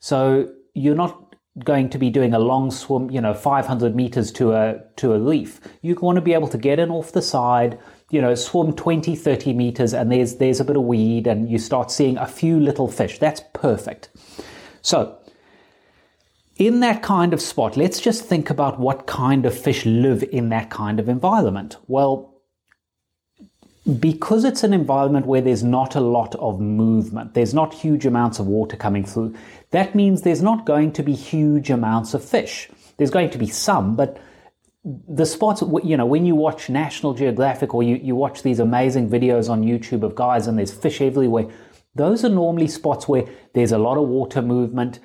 So 0.00 0.52
you're 0.74 0.94
not 0.94 1.34
going 1.64 1.90
to 1.90 1.98
be 1.98 2.10
doing 2.10 2.34
a 2.34 2.38
long 2.38 2.70
swim, 2.70 3.10
you 3.10 3.20
know, 3.20 3.34
500 3.34 3.96
meters 3.96 4.30
to 4.32 4.52
a 4.52 4.80
to 4.96 5.12
a 5.12 5.18
reef. 5.18 5.60
You 5.82 5.94
want 5.96 6.16
to 6.16 6.22
be 6.22 6.34
able 6.34 6.48
to 6.48 6.58
get 6.58 6.78
in 6.78 6.90
off 6.90 7.12
the 7.12 7.22
side, 7.22 7.78
you 8.10 8.20
know, 8.20 8.34
swim 8.34 8.74
20, 8.74 9.16
30 9.16 9.52
meters 9.52 9.92
and 9.92 10.12
there's, 10.12 10.36
there's 10.36 10.60
a 10.60 10.64
bit 10.64 10.76
of 10.76 10.82
weed 10.84 11.26
and 11.26 11.50
you 11.50 11.58
start 11.58 11.90
seeing 11.90 12.16
a 12.16 12.26
few 12.26 12.60
little 12.60 12.88
fish. 12.88 13.18
That's 13.18 13.42
perfect. 13.54 14.10
So, 14.82 15.18
in 16.56 16.80
that 16.80 17.02
kind 17.02 17.32
of 17.32 17.40
spot, 17.40 17.76
let's 17.76 18.00
just 18.00 18.24
think 18.24 18.50
about 18.50 18.80
what 18.80 19.06
kind 19.06 19.46
of 19.46 19.56
fish 19.56 19.86
live 19.86 20.24
in 20.24 20.48
that 20.48 20.70
kind 20.70 20.98
of 20.98 21.08
environment. 21.08 21.76
Well, 21.86 22.37
because 23.96 24.44
it's 24.44 24.64
an 24.64 24.74
environment 24.74 25.26
where 25.26 25.40
there's 25.40 25.64
not 25.64 25.94
a 25.96 26.00
lot 26.00 26.34
of 26.34 26.60
movement, 26.60 27.34
there's 27.34 27.54
not 27.54 27.72
huge 27.72 28.04
amounts 28.04 28.38
of 28.38 28.46
water 28.46 28.76
coming 28.76 29.04
through, 29.04 29.34
that 29.70 29.94
means 29.94 30.22
there's 30.22 30.42
not 30.42 30.66
going 30.66 30.92
to 30.92 31.02
be 31.02 31.14
huge 31.14 31.70
amounts 31.70 32.12
of 32.12 32.22
fish. 32.22 32.68
There's 32.98 33.10
going 33.10 33.30
to 33.30 33.38
be 33.38 33.46
some, 33.46 33.96
but 33.96 34.20
the 34.84 35.24
spots, 35.24 35.62
you 35.84 35.96
know, 35.96 36.06
when 36.06 36.26
you 36.26 36.34
watch 36.34 36.68
National 36.68 37.14
Geographic 37.14 37.74
or 37.74 37.82
you, 37.82 37.96
you 37.96 38.14
watch 38.14 38.42
these 38.42 38.60
amazing 38.60 39.08
videos 39.08 39.48
on 39.48 39.62
YouTube 39.62 40.02
of 40.02 40.14
guys 40.14 40.46
and 40.46 40.58
there's 40.58 40.72
fish 40.72 41.00
everywhere, 41.00 41.46
those 41.94 42.24
are 42.24 42.28
normally 42.28 42.68
spots 42.68 43.08
where 43.08 43.24
there's 43.54 43.72
a 43.72 43.78
lot 43.78 43.96
of 43.96 44.06
water 44.06 44.42
movement, 44.42 44.98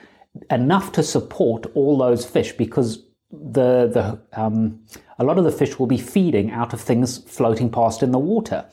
enough 0.50 0.92
to 0.94 1.04
support 1.04 1.66
all 1.74 1.98
those 1.98 2.26
fish 2.26 2.52
because 2.54 3.04
the, 3.34 3.88
the, 3.88 4.40
um, 4.40 4.80
a 5.18 5.24
lot 5.24 5.38
of 5.38 5.44
the 5.44 5.52
fish 5.52 5.80
will 5.80 5.88
be 5.88 5.98
feeding 5.98 6.52
out 6.52 6.74
of 6.74 6.80
things 6.80 7.18
floating 7.18 7.70
past 7.70 8.04
in 8.04 8.12
the 8.12 8.20
water. 8.20 8.66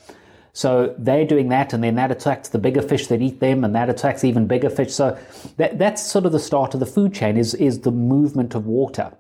So 0.52 0.95
they're 0.99 1.25
doing 1.25 1.49
that, 1.50 1.73
and 1.73 1.83
then 1.83 1.95
that 1.95 2.11
attracts 2.11 2.50
the 2.50 2.59
bigger 2.59 2.83
fish 2.83 3.07
that 3.07 3.23
eat 3.23 3.40
them, 3.40 3.64
and 3.64 3.75
that 3.75 3.88
attracts 3.88 4.25
even 4.25 4.47
bigger 4.47 4.69
fish. 4.69 4.93
So 4.93 5.17
that, 5.57 5.79
that's 5.79 6.05
sort 6.05 6.26
of 6.26 6.33
the 6.33 6.40
start 6.40 6.75
of 6.75 6.81
the 6.81 6.87
food 6.87 7.14
chain 7.14 7.37
is, 7.37 7.55
is 7.55 7.81
the 7.81 7.93
movement 7.93 8.55
of 8.55 8.67
water. 8.67 9.12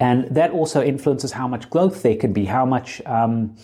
And 0.00 0.26
that 0.34 0.50
also 0.50 0.82
influences 0.82 1.32
how 1.32 1.46
much 1.46 1.70
growth 1.70 2.02
there 2.02 2.16
can 2.16 2.32
be, 2.32 2.46
how 2.46 2.66
much, 2.66 3.00
um, 3.06 3.56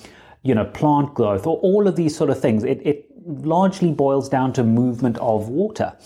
you 0.42 0.54
know, 0.54 0.64
plant 0.66 1.14
growth, 1.14 1.47
or 1.47 1.57
all 1.59 1.88
of 1.88 1.97
these 1.97 2.16
sort 2.16 2.31
of 2.31 2.40
things. 2.40 2.64
It, 2.64 2.81
it 2.87 3.07
largely 3.26 3.92
boils 3.92 4.28
down 4.28 4.52
to 4.54 4.62
movement 4.62 5.19
of 5.19 5.49
water. 5.49 5.97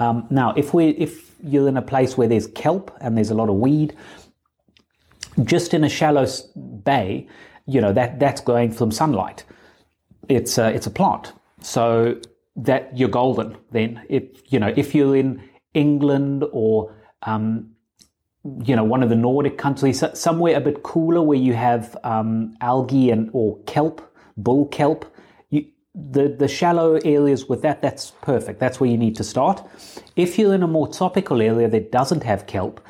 Um, 0.00 0.26
now, 0.30 0.52
if 0.56 0.74
we 0.74 0.88
if 0.90 1.30
you're 1.42 1.68
in 1.68 1.76
a 1.76 1.82
place 1.82 2.16
where 2.18 2.26
there's 2.26 2.48
kelp 2.48 2.90
and 3.00 3.16
there's 3.16 3.30
a 3.30 3.34
lot 3.34 3.48
of 3.48 3.56
weed, 3.56 3.94
just 5.44 5.72
in 5.74 5.84
a 5.84 5.88
shallow 5.88 6.26
bay, 6.84 7.28
you 7.66 7.80
know 7.80 7.92
that 7.92 8.18
that's 8.18 8.40
growing 8.40 8.72
from 8.72 8.90
sunlight. 8.90 9.44
It's 10.28 10.58
a, 10.58 10.68
it's 10.74 10.86
a 10.86 10.90
plant, 10.90 11.32
so 11.60 12.18
that 12.56 12.96
you're 12.96 13.08
golden. 13.08 13.56
Then, 13.70 14.02
if 14.08 14.24
you 14.52 14.58
know 14.58 14.72
if 14.76 14.94
you're 14.94 15.14
in 15.14 15.42
England 15.74 16.44
or 16.50 16.94
um, 17.22 17.70
you 18.64 18.74
know, 18.74 18.84
one 18.84 19.02
of 19.02 19.10
the 19.10 19.16
Nordic 19.16 19.58
countries, 19.58 20.02
somewhere 20.14 20.56
a 20.56 20.60
bit 20.60 20.82
cooler 20.82 21.22
where 21.22 21.38
you 21.38 21.54
have 21.54 21.96
um, 22.04 22.56
algae 22.60 23.10
and 23.10 23.30
or 23.32 23.58
kelp, 23.64 24.00
bull 24.36 24.66
kelp. 24.66 25.04
The 25.94 26.28
the 26.28 26.48
shallow 26.48 26.94
areas 27.04 27.48
with 27.48 27.62
that, 27.62 27.82
that's 27.82 28.12
perfect. 28.22 28.60
That's 28.60 28.78
where 28.78 28.88
you 28.88 28.96
need 28.96 29.16
to 29.16 29.24
start. 29.24 29.62
If 30.16 30.38
you're 30.38 30.54
in 30.54 30.62
a 30.62 30.68
more 30.68 30.86
tropical 30.86 31.42
area 31.42 31.68
that 31.68 31.90
doesn't 31.90 32.22
have 32.22 32.46
kelp, 32.46 32.80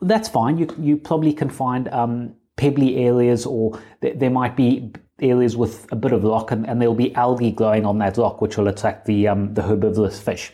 that's 0.00 0.28
fine. 0.28 0.58
You 0.58 0.66
you 0.78 0.96
probably 0.96 1.32
can 1.32 1.48
find 1.48 1.88
um, 1.88 2.34
pebbly 2.56 2.96
areas, 2.96 3.46
or 3.46 3.78
th- 4.02 4.18
there 4.18 4.30
might 4.30 4.56
be 4.56 4.92
areas 5.20 5.56
with 5.56 5.86
a 5.92 5.96
bit 5.96 6.12
of 6.12 6.24
rock, 6.24 6.50
and, 6.50 6.66
and, 6.68 6.80
there'll 6.80 6.94
be 6.94 7.14
algae 7.14 7.52
growing 7.52 7.84
on 7.84 7.98
that 7.98 8.16
rock, 8.16 8.40
which 8.40 8.56
will 8.56 8.68
attract 8.68 9.06
the 9.06 9.28
um, 9.28 9.54
the 9.54 9.62
herbivorous 9.62 10.20
fish. 10.20 10.52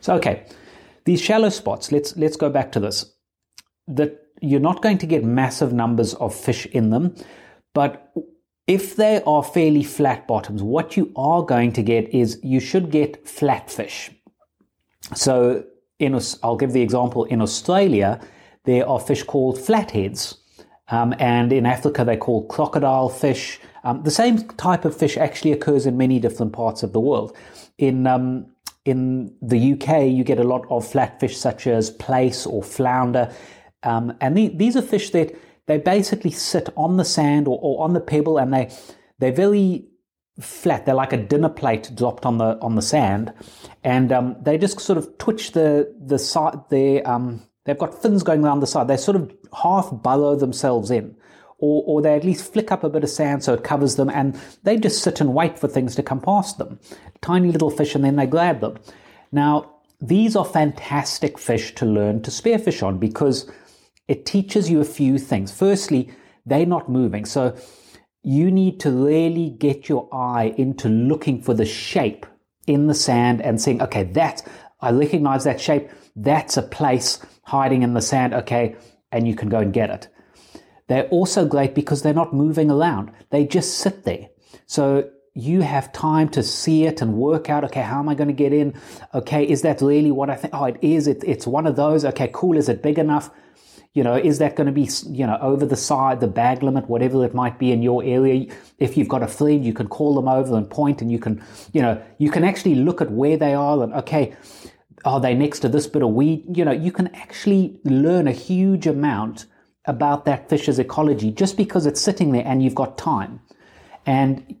So 0.00 0.14
okay, 0.14 0.46
these 1.04 1.20
shallow 1.20 1.50
spots. 1.50 1.92
Let's 1.92 2.16
let's 2.16 2.36
go 2.36 2.48
back 2.48 2.72
to 2.72 2.80
this 2.80 3.12
that 3.88 4.22
you're 4.40 4.60
not 4.60 4.82
going 4.82 4.98
to 4.98 5.06
get 5.06 5.24
massive 5.24 5.72
numbers 5.72 6.14
of 6.14 6.34
fish 6.34 6.66
in 6.66 6.90
them, 6.90 7.14
but 7.74 8.12
if 8.66 8.96
they 8.96 9.22
are 9.26 9.42
fairly 9.42 9.84
flat 9.84 10.26
bottoms, 10.26 10.62
what 10.62 10.96
you 10.96 11.12
are 11.16 11.42
going 11.42 11.72
to 11.72 11.82
get 11.82 12.08
is 12.12 12.40
you 12.42 12.60
should 12.60 12.90
get 12.90 13.26
flat 13.26 13.70
fish. 13.70 14.10
So, 15.14 15.64
in 15.98 16.20
I'll 16.42 16.56
give 16.56 16.72
the 16.72 16.82
example 16.82 17.24
in 17.24 17.40
Australia, 17.40 18.20
there 18.64 18.86
are 18.88 18.98
fish 18.98 19.22
called 19.22 19.58
flatheads, 19.58 20.38
um, 20.88 21.14
and 21.18 21.52
in 21.52 21.64
Africa 21.64 22.04
they're 22.04 22.16
called 22.16 22.48
crocodile 22.48 23.08
fish. 23.08 23.60
Um, 23.84 24.02
the 24.02 24.10
same 24.10 24.48
type 24.56 24.84
of 24.84 24.96
fish 24.96 25.16
actually 25.16 25.52
occurs 25.52 25.86
in 25.86 25.96
many 25.96 26.18
different 26.18 26.52
parts 26.52 26.82
of 26.82 26.92
the 26.92 27.00
world. 27.00 27.36
In 27.78 28.06
um, 28.06 28.46
in 28.84 29.34
the 29.42 29.72
UK, 29.72 30.06
you 30.10 30.22
get 30.24 30.38
a 30.38 30.44
lot 30.44 30.64
of 30.70 30.84
flatfish 30.84 31.34
such 31.34 31.66
as 31.66 31.90
plaice 31.90 32.46
or 32.46 32.62
flounder. 32.62 33.32
Um, 33.82 34.16
and 34.20 34.36
the, 34.36 34.48
these 34.48 34.76
are 34.76 34.82
fish 34.82 35.10
that 35.10 35.34
they 35.66 35.78
basically 35.78 36.30
sit 36.30 36.68
on 36.76 36.96
the 36.96 37.04
sand 37.04 37.48
or, 37.48 37.58
or 37.60 37.84
on 37.84 37.92
the 37.92 38.00
pebble 38.00 38.38
and 38.38 38.52
they, 38.52 38.70
they're 39.18 39.32
very 39.32 39.86
flat. 40.40 40.86
They're 40.86 40.94
like 40.94 41.12
a 41.12 41.16
dinner 41.16 41.48
plate 41.48 41.90
dropped 41.94 42.26
on 42.26 42.38
the 42.38 42.58
on 42.60 42.74
the 42.74 42.82
sand, 42.82 43.32
and 43.84 44.12
um, 44.12 44.36
they 44.42 44.58
just 44.58 44.80
sort 44.80 44.98
of 44.98 45.18
twitch 45.18 45.52
the 45.52 45.92
the 45.98 46.18
side. 46.18 46.58
They 46.68 47.02
um, 47.02 47.42
they've 47.64 47.78
got 47.78 48.00
fins 48.00 48.22
going 48.22 48.44
around 48.44 48.60
the 48.60 48.66
side. 48.66 48.88
They 48.88 48.96
sort 48.96 49.16
of 49.16 49.32
half 49.62 49.90
burrow 49.90 50.36
themselves 50.36 50.90
in, 50.90 51.16
or 51.58 51.82
or 51.86 52.02
they 52.02 52.14
at 52.14 52.24
least 52.24 52.52
flick 52.52 52.70
up 52.70 52.84
a 52.84 52.90
bit 52.90 53.04
of 53.04 53.10
sand 53.10 53.44
so 53.44 53.54
it 53.54 53.64
covers 53.64 53.96
them, 53.96 54.10
and 54.10 54.38
they 54.62 54.76
just 54.76 55.02
sit 55.02 55.20
and 55.20 55.34
wait 55.34 55.58
for 55.58 55.68
things 55.68 55.94
to 55.96 56.02
come 56.02 56.20
past 56.20 56.58
them. 56.58 56.78
Tiny 57.22 57.50
little 57.50 57.70
fish, 57.70 57.94
and 57.94 58.04
then 58.04 58.16
they 58.16 58.26
grab 58.26 58.60
them. 58.60 58.76
Now 59.32 59.72
these 60.00 60.36
are 60.36 60.44
fantastic 60.44 61.38
fish 61.38 61.74
to 61.74 61.86
learn 61.86 62.20
to 62.22 62.30
spearfish 62.30 62.82
on 62.86 62.98
because 62.98 63.50
it 64.08 64.26
teaches 64.26 64.70
you 64.70 64.80
a 64.80 64.84
few 64.84 65.18
things. 65.18 65.52
Firstly, 65.52 66.10
they're 66.44 66.66
not 66.66 66.88
moving. 66.88 67.24
So 67.24 67.56
you 68.22 68.50
need 68.50 68.80
to 68.80 68.90
really 68.90 69.50
get 69.50 69.88
your 69.88 70.08
eye 70.12 70.54
into 70.56 70.88
looking 70.88 71.42
for 71.42 71.54
the 71.54 71.64
shape 71.64 72.26
in 72.66 72.86
the 72.86 72.94
sand 72.94 73.40
and 73.42 73.60
saying, 73.60 73.82
okay, 73.82 74.04
that, 74.04 74.42
I 74.80 74.90
recognize 74.90 75.44
that 75.44 75.60
shape. 75.60 75.90
That's 76.14 76.56
a 76.56 76.62
plaice 76.62 77.20
hiding 77.42 77.82
in 77.82 77.94
the 77.94 78.02
sand. 78.02 78.34
Okay. 78.34 78.76
And 79.12 79.26
you 79.26 79.34
can 79.34 79.48
go 79.48 79.58
and 79.58 79.72
get 79.72 79.90
it. 79.90 80.08
They're 80.88 81.08
also 81.08 81.46
great 81.46 81.74
because 81.74 82.02
they're 82.02 82.14
not 82.14 82.34
moving 82.34 82.70
around. 82.70 83.12
They 83.30 83.44
just 83.44 83.78
sit 83.78 84.04
there. 84.04 84.28
So 84.66 85.10
you 85.34 85.60
have 85.60 85.92
time 85.92 86.28
to 86.30 86.42
see 86.42 86.86
it 86.86 87.02
and 87.02 87.14
work 87.14 87.50
out, 87.50 87.64
okay, 87.64 87.82
how 87.82 87.98
am 87.98 88.08
I 88.08 88.14
going 88.14 88.28
to 88.28 88.34
get 88.34 88.52
in? 88.52 88.74
Okay, 89.14 89.44
is 89.44 89.62
that 89.62 89.80
really 89.80 90.10
what 90.10 90.30
I 90.30 90.36
think? 90.36 90.54
Oh, 90.54 90.64
it 90.64 90.78
is. 90.80 91.06
It, 91.06 91.22
it's 91.24 91.46
one 91.46 91.66
of 91.66 91.76
those. 91.76 92.04
Okay, 92.04 92.30
cool. 92.32 92.56
Is 92.56 92.68
it 92.68 92.82
big 92.82 92.98
enough? 92.98 93.30
You 93.96 94.04
know, 94.04 94.14
is 94.14 94.40
that 94.40 94.56
going 94.56 94.66
to 94.66 94.72
be, 94.72 94.90
you 95.06 95.26
know, 95.26 95.38
over 95.40 95.64
the 95.64 95.74
side, 95.74 96.20
the 96.20 96.26
bag 96.26 96.62
limit, 96.62 96.86
whatever 96.86 97.24
it 97.24 97.32
might 97.32 97.58
be 97.58 97.72
in 97.72 97.80
your 97.82 98.04
area? 98.04 98.54
If 98.78 98.94
you've 98.94 99.08
got 99.08 99.22
a 99.22 99.26
friend, 99.26 99.64
you 99.64 99.72
can 99.72 99.88
call 99.88 100.14
them 100.14 100.28
over 100.28 100.54
and 100.54 100.68
point 100.68 101.00
and 101.00 101.10
you 101.10 101.18
can, 101.18 101.42
you 101.72 101.80
know, 101.80 102.02
you 102.18 102.30
can 102.30 102.44
actually 102.44 102.74
look 102.74 103.00
at 103.00 103.10
where 103.10 103.38
they 103.38 103.54
are 103.54 103.82
and, 103.82 103.94
okay, 103.94 104.36
are 105.06 105.18
they 105.18 105.32
next 105.32 105.60
to 105.60 105.70
this 105.70 105.86
bit 105.86 106.02
of 106.02 106.10
weed? 106.10 106.44
You 106.58 106.66
know, 106.66 106.72
you 106.72 106.92
can 106.92 107.06
actually 107.14 107.80
learn 107.84 108.28
a 108.28 108.32
huge 108.32 108.86
amount 108.86 109.46
about 109.86 110.26
that 110.26 110.50
fish's 110.50 110.78
ecology 110.78 111.30
just 111.30 111.56
because 111.56 111.86
it's 111.86 112.00
sitting 112.00 112.32
there 112.32 112.44
and 112.44 112.62
you've 112.62 112.74
got 112.74 112.98
time. 112.98 113.40
And 114.04 114.56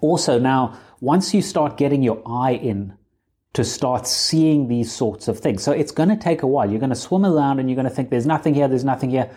also 0.00 0.38
now, 0.38 0.78
once 1.00 1.34
you 1.34 1.42
start 1.42 1.76
getting 1.76 2.04
your 2.04 2.22
eye 2.24 2.52
in 2.52 2.97
to 3.58 3.64
start 3.64 4.06
seeing 4.06 4.68
these 4.68 4.92
sorts 4.92 5.26
of 5.26 5.40
things. 5.40 5.64
So 5.64 5.72
it's 5.72 5.90
going 5.90 6.10
to 6.10 6.16
take 6.16 6.44
a 6.44 6.46
while. 6.46 6.70
You're 6.70 6.78
going 6.78 6.90
to 6.90 7.02
swim 7.08 7.26
around 7.26 7.58
and 7.58 7.68
you're 7.68 7.74
going 7.74 7.88
to 7.88 7.94
think 7.94 8.08
there's 8.08 8.24
nothing 8.24 8.54
here, 8.54 8.68
there's 8.68 8.84
nothing 8.84 9.10
here, 9.10 9.28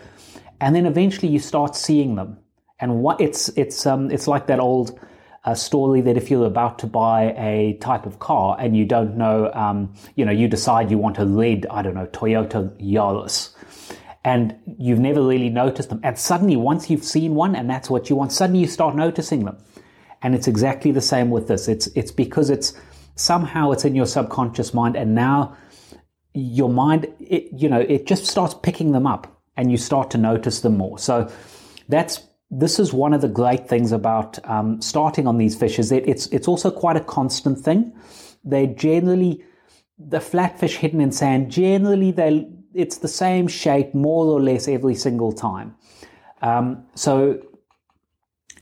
and 0.60 0.76
then 0.76 0.86
eventually 0.86 1.26
you 1.26 1.40
start 1.40 1.74
seeing 1.74 2.14
them. 2.14 2.38
And 2.78 3.02
what 3.02 3.20
it's 3.20 3.48
it's 3.56 3.84
um 3.84 4.12
it's 4.12 4.28
like 4.28 4.46
that 4.46 4.60
old 4.60 4.96
uh, 5.44 5.56
story 5.56 6.00
that 6.02 6.16
if 6.16 6.30
you're 6.30 6.46
about 6.46 6.78
to 6.78 6.86
buy 6.86 7.34
a 7.36 7.76
type 7.80 8.06
of 8.06 8.20
car 8.20 8.56
and 8.60 8.76
you 8.76 8.84
don't 8.84 9.16
know, 9.16 9.50
um, 9.54 9.92
you 10.14 10.24
know, 10.24 10.30
you 10.30 10.46
decide 10.46 10.88
you 10.88 10.98
want 10.98 11.18
a 11.18 11.26
red, 11.26 11.66
I 11.68 11.82
don't 11.82 11.94
know, 11.94 12.06
Toyota 12.06 12.70
Yaris. 12.80 13.50
And 14.24 14.54
you've 14.78 15.00
never 15.00 15.20
really 15.20 15.48
noticed 15.48 15.88
them. 15.88 15.98
And 16.04 16.16
suddenly, 16.16 16.54
once 16.54 16.88
you've 16.88 17.02
seen 17.02 17.34
one 17.34 17.56
and 17.56 17.68
that's 17.68 17.90
what 17.90 18.08
you 18.08 18.14
want, 18.14 18.30
suddenly 18.30 18.60
you 18.60 18.68
start 18.68 18.94
noticing 18.94 19.44
them. 19.44 19.58
And 20.22 20.36
it's 20.36 20.46
exactly 20.46 20.92
the 20.92 21.00
same 21.00 21.30
with 21.30 21.48
this. 21.48 21.66
It's, 21.66 21.88
it's 21.96 22.12
because 22.12 22.48
it's, 22.48 22.72
somehow 23.14 23.70
it's 23.70 23.84
in 23.84 23.94
your 23.94 24.06
subconscious 24.06 24.72
mind 24.72 24.96
and 24.96 25.14
now 25.14 25.56
your 26.34 26.68
mind 26.68 27.06
it, 27.20 27.48
you 27.52 27.68
know 27.68 27.80
it 27.80 28.06
just 28.06 28.26
starts 28.26 28.54
picking 28.62 28.92
them 28.92 29.06
up 29.06 29.42
and 29.56 29.70
you 29.70 29.76
start 29.76 30.10
to 30.10 30.18
notice 30.18 30.60
them 30.60 30.76
more. 30.78 30.98
So 30.98 31.30
that's 31.88 32.22
this 32.50 32.78
is 32.78 32.92
one 32.92 33.14
of 33.14 33.22
the 33.22 33.28
great 33.28 33.68
things 33.68 33.92
about 33.92 34.38
um, 34.48 34.80
starting 34.82 35.26
on 35.26 35.38
these 35.38 35.56
fish 35.56 35.78
is 35.78 35.88
that 35.88 36.08
it's 36.08 36.26
it's 36.28 36.48
also 36.48 36.70
quite 36.70 36.96
a 36.96 37.00
constant 37.00 37.58
thing. 37.58 37.92
They 38.44 38.66
generally 38.66 39.44
the 39.98 40.18
flatfish 40.18 40.76
hidden 40.76 41.00
in 41.00 41.12
sand 41.12 41.50
generally 41.50 42.10
they 42.10 42.48
it's 42.74 42.98
the 42.98 43.08
same 43.08 43.46
shape 43.46 43.94
more 43.94 44.24
or 44.26 44.40
less 44.40 44.66
every 44.68 44.94
single 44.94 45.32
time. 45.32 45.76
Um, 46.40 46.84
so 46.94 47.40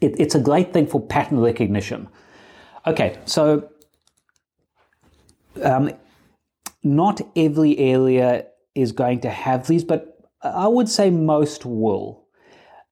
it, 0.01 0.19
it's 0.19 0.35
a 0.35 0.41
great 0.41 0.73
thing 0.73 0.87
for 0.87 1.01
pattern 1.01 1.41
recognition. 1.41 2.09
Okay 2.87 3.19
so 3.25 3.69
um, 5.63 5.93
not 6.83 7.21
every 7.37 7.79
area 7.79 8.47
is 8.75 8.93
going 8.93 9.21
to 9.21 9.31
have 9.31 9.67
these, 9.67 9.85
but 9.85 10.29
I 10.43 10.69
would 10.69 10.89
say 10.89 11.11
most 11.11 11.65
will. 11.65 12.25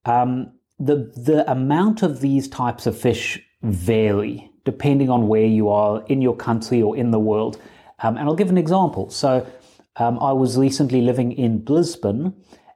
Um, 0.05 0.53
the 0.79 1.11
the 1.15 1.49
amount 1.51 2.03
of 2.03 2.21
these 2.21 2.47
types 2.47 2.85
of 2.85 2.97
fish 2.97 3.39
vary 3.61 4.49
depending 4.65 5.09
on 5.09 5.27
where 5.27 5.45
you 5.45 5.69
are 5.69 6.03
in 6.07 6.21
your 6.21 6.35
country 6.35 6.81
or 6.81 6.95
in 6.95 7.09
the 7.11 7.19
world. 7.19 7.59
Um, 8.03 8.17
and 8.17 8.27
I'll 8.27 8.35
give 8.35 8.49
an 8.49 8.57
example. 8.57 9.09
So 9.09 9.45
um, 9.95 10.19
I 10.19 10.31
was 10.31 10.57
recently 10.57 11.01
living 11.01 11.31
in 11.31 11.63
Brisbane, 11.63 12.33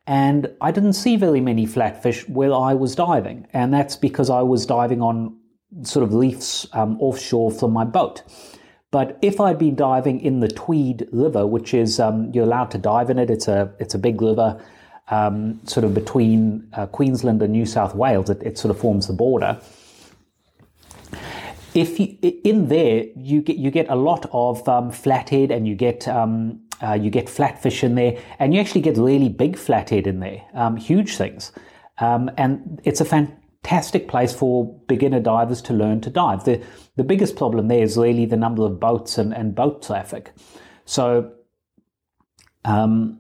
and 0.08 0.52
I 0.60 0.72
didn't 0.72 0.94
see 0.94 1.16
very 1.16 1.40
many 1.40 1.66
flatfish 1.66 2.28
where 2.28 2.54
I 2.54 2.74
was 2.74 2.96
diving, 2.96 3.48
and 3.54 3.74
that's 3.74 3.96
because 3.96 4.30
I 4.30 4.42
was 4.42 4.66
diving 4.66 5.02
on 5.02 5.38
sort 5.84 6.04
of 6.04 6.14
reefs 6.14 6.68
um, 6.74 6.98
offshore 7.00 7.52
from 7.52 7.72
my 7.72 7.86
boat. 7.86 8.24
But 8.94 9.18
if 9.24 9.42
I'd 9.42 9.58
been 9.58 9.76
diving 9.76 10.22
in 10.22 10.40
the 10.40 10.48
Tweed 10.48 11.10
River, 11.12 11.48
which 11.48 11.74
is 11.74 12.00
um, 12.00 12.32
you're 12.32 12.46
allowed 12.46 12.70
to 12.72 12.78
dive 12.78 13.10
in 13.10 13.18
it, 13.18 13.30
it's 13.36 13.48
a 13.48 13.60
it's 13.80 13.96
a 13.96 14.00
big 14.08 14.22
river. 14.22 14.50
um, 15.10 15.60
sort 15.66 15.84
of 15.84 15.94
between 15.94 16.68
uh, 16.74 16.86
Queensland 16.88 17.42
and 17.42 17.52
New 17.52 17.66
South 17.66 17.96
Wales. 17.96 18.30
It, 18.30 18.42
it, 18.44 18.58
sort 18.58 18.72
of 18.72 18.80
forms 18.80 19.08
the 19.08 19.14
border. 19.14 19.60
If 21.74 22.00
you, 22.00 22.18
in 22.44 22.68
there, 22.68 23.06
you 23.16 23.42
get 23.42 23.58
you 23.58 23.72
get 23.72 23.90
a 23.90 23.96
lot 23.96 24.30
of 24.32 24.68
um, 24.70 24.92
flathead, 24.92 25.52
and 25.52 25.68
you 25.68 25.76
get 25.76 26.08
um, 26.08 26.62
uh, 26.82 26.94
you 26.94 27.10
get 27.10 27.26
flatfish 27.26 27.84
in 27.84 27.96
there, 27.96 28.22
and 28.40 28.54
you 28.54 28.62
actually 28.62 28.82
get 28.82 28.98
really 28.98 29.30
big 29.30 29.58
flathead 29.58 30.06
in 30.06 30.20
there, 30.20 30.44
um, 30.54 30.78
huge 30.78 31.18
things, 31.18 31.52
um, 31.98 32.30
and 32.38 32.80
it's 32.84 33.02
a 33.02 33.06
fantastic 33.64 34.08
place 34.08 34.34
for 34.34 34.66
beginner 34.88 35.20
divers 35.20 35.62
to 35.64 35.74
learn 35.74 36.02
to 36.02 36.10
dive. 36.10 36.44
The 36.44 36.62
the 36.96 37.04
biggest 37.04 37.36
problem 37.36 37.68
there 37.68 37.84
is 37.84 37.98
really 37.98 38.26
the 38.26 38.38
number 38.38 38.64
of 38.64 38.80
boats 38.80 39.18
and, 39.18 39.34
and 39.34 39.56
boat 39.56 39.82
traffic. 39.82 40.32
So, 40.86 41.32
um, 42.66 43.20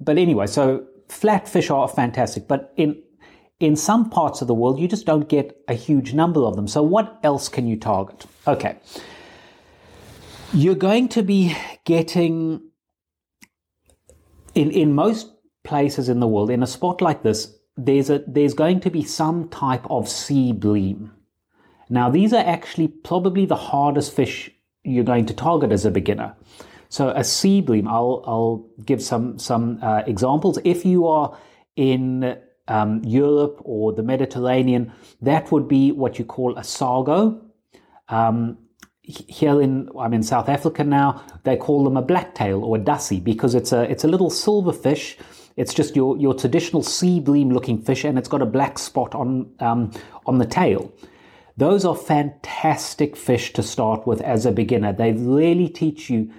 but 0.00 0.18
anyway, 0.18 0.46
so 0.46 0.86
flatfish 1.08 1.70
are 1.70 1.88
fantastic, 1.88 2.48
but 2.48 2.72
in 2.76 3.02
in 3.60 3.76
some 3.76 4.10
parts 4.10 4.42
of 4.42 4.48
the 4.48 4.54
world, 4.54 4.80
you 4.80 4.88
just 4.88 5.06
don't 5.06 5.28
get 5.28 5.56
a 5.68 5.74
huge 5.74 6.12
number 6.12 6.40
of 6.40 6.56
them. 6.56 6.66
So, 6.66 6.82
what 6.82 7.20
else 7.22 7.48
can 7.48 7.66
you 7.66 7.76
target? 7.76 8.26
Okay. 8.46 8.76
You're 10.54 10.74
going 10.74 11.08
to 11.10 11.22
be 11.22 11.56
getting, 11.86 12.60
in, 14.54 14.70
in 14.70 14.92
most 14.92 15.32
places 15.64 16.10
in 16.10 16.20
the 16.20 16.28
world, 16.28 16.50
in 16.50 16.62
a 16.62 16.66
spot 16.66 17.00
like 17.00 17.22
this, 17.22 17.56
there's, 17.76 18.10
a, 18.10 18.22
there's 18.26 18.54
going 18.54 18.80
to 18.80 18.90
be 18.90 19.02
some 19.02 19.48
type 19.48 19.84
of 19.90 20.08
sea 20.08 20.52
bream. 20.52 21.12
Now, 21.88 22.10
these 22.10 22.32
are 22.32 22.44
actually 22.44 22.88
probably 22.88 23.46
the 23.46 23.56
hardest 23.56 24.14
fish 24.14 24.50
you're 24.84 25.04
going 25.04 25.26
to 25.26 25.34
target 25.34 25.72
as 25.72 25.84
a 25.84 25.90
beginner. 25.90 26.34
So, 26.88 27.10
a 27.10 27.24
sea 27.24 27.60
bream, 27.60 27.88
I'll, 27.88 28.22
I'll 28.26 28.66
give 28.84 29.02
some, 29.02 29.38
some 29.38 29.78
uh, 29.82 30.02
examples. 30.06 30.58
If 30.64 30.84
you 30.84 31.06
are 31.06 31.38
in 31.76 32.38
um, 32.68 33.02
Europe 33.04 33.60
or 33.64 33.92
the 33.92 34.02
Mediterranean, 34.02 34.92
that 35.20 35.50
would 35.52 35.68
be 35.68 35.92
what 35.92 36.18
you 36.18 36.24
call 36.24 36.56
a 36.56 36.62
sargo. 36.62 37.40
Um, 38.08 38.58
here 39.02 39.60
in 39.60 39.88
I'm 39.98 40.14
in 40.14 40.22
South 40.22 40.48
Africa 40.48 40.84
now, 40.84 41.24
they 41.44 41.56
call 41.56 41.84
them 41.84 41.96
a 41.96 42.02
blacktail 42.02 42.64
or 42.64 42.76
a 42.76 42.80
dassie 42.80 43.22
because 43.22 43.54
it's 43.54 43.72
a 43.72 43.90
it's 43.90 44.04
a 44.04 44.08
little 44.08 44.30
silver 44.30 44.72
fish. 44.72 45.18
It's 45.56 45.74
just 45.74 45.96
your 45.96 46.16
your 46.16 46.34
traditional 46.34 46.82
sea 46.82 47.20
bream 47.20 47.50
looking 47.50 47.80
fish, 47.80 48.04
and 48.04 48.18
it's 48.18 48.28
got 48.28 48.42
a 48.42 48.46
black 48.46 48.78
spot 48.78 49.14
on 49.14 49.52
um, 49.60 49.90
on 50.26 50.38
the 50.38 50.46
tail. 50.46 50.92
Those 51.56 51.84
are 51.84 51.94
fantastic 51.94 53.16
fish 53.16 53.52
to 53.52 53.62
start 53.62 54.06
with 54.06 54.20
as 54.22 54.46
a 54.46 54.52
beginner. 54.52 54.92
They 54.92 55.12
really 55.12 55.68
teach 55.68 56.08
you 56.08 56.30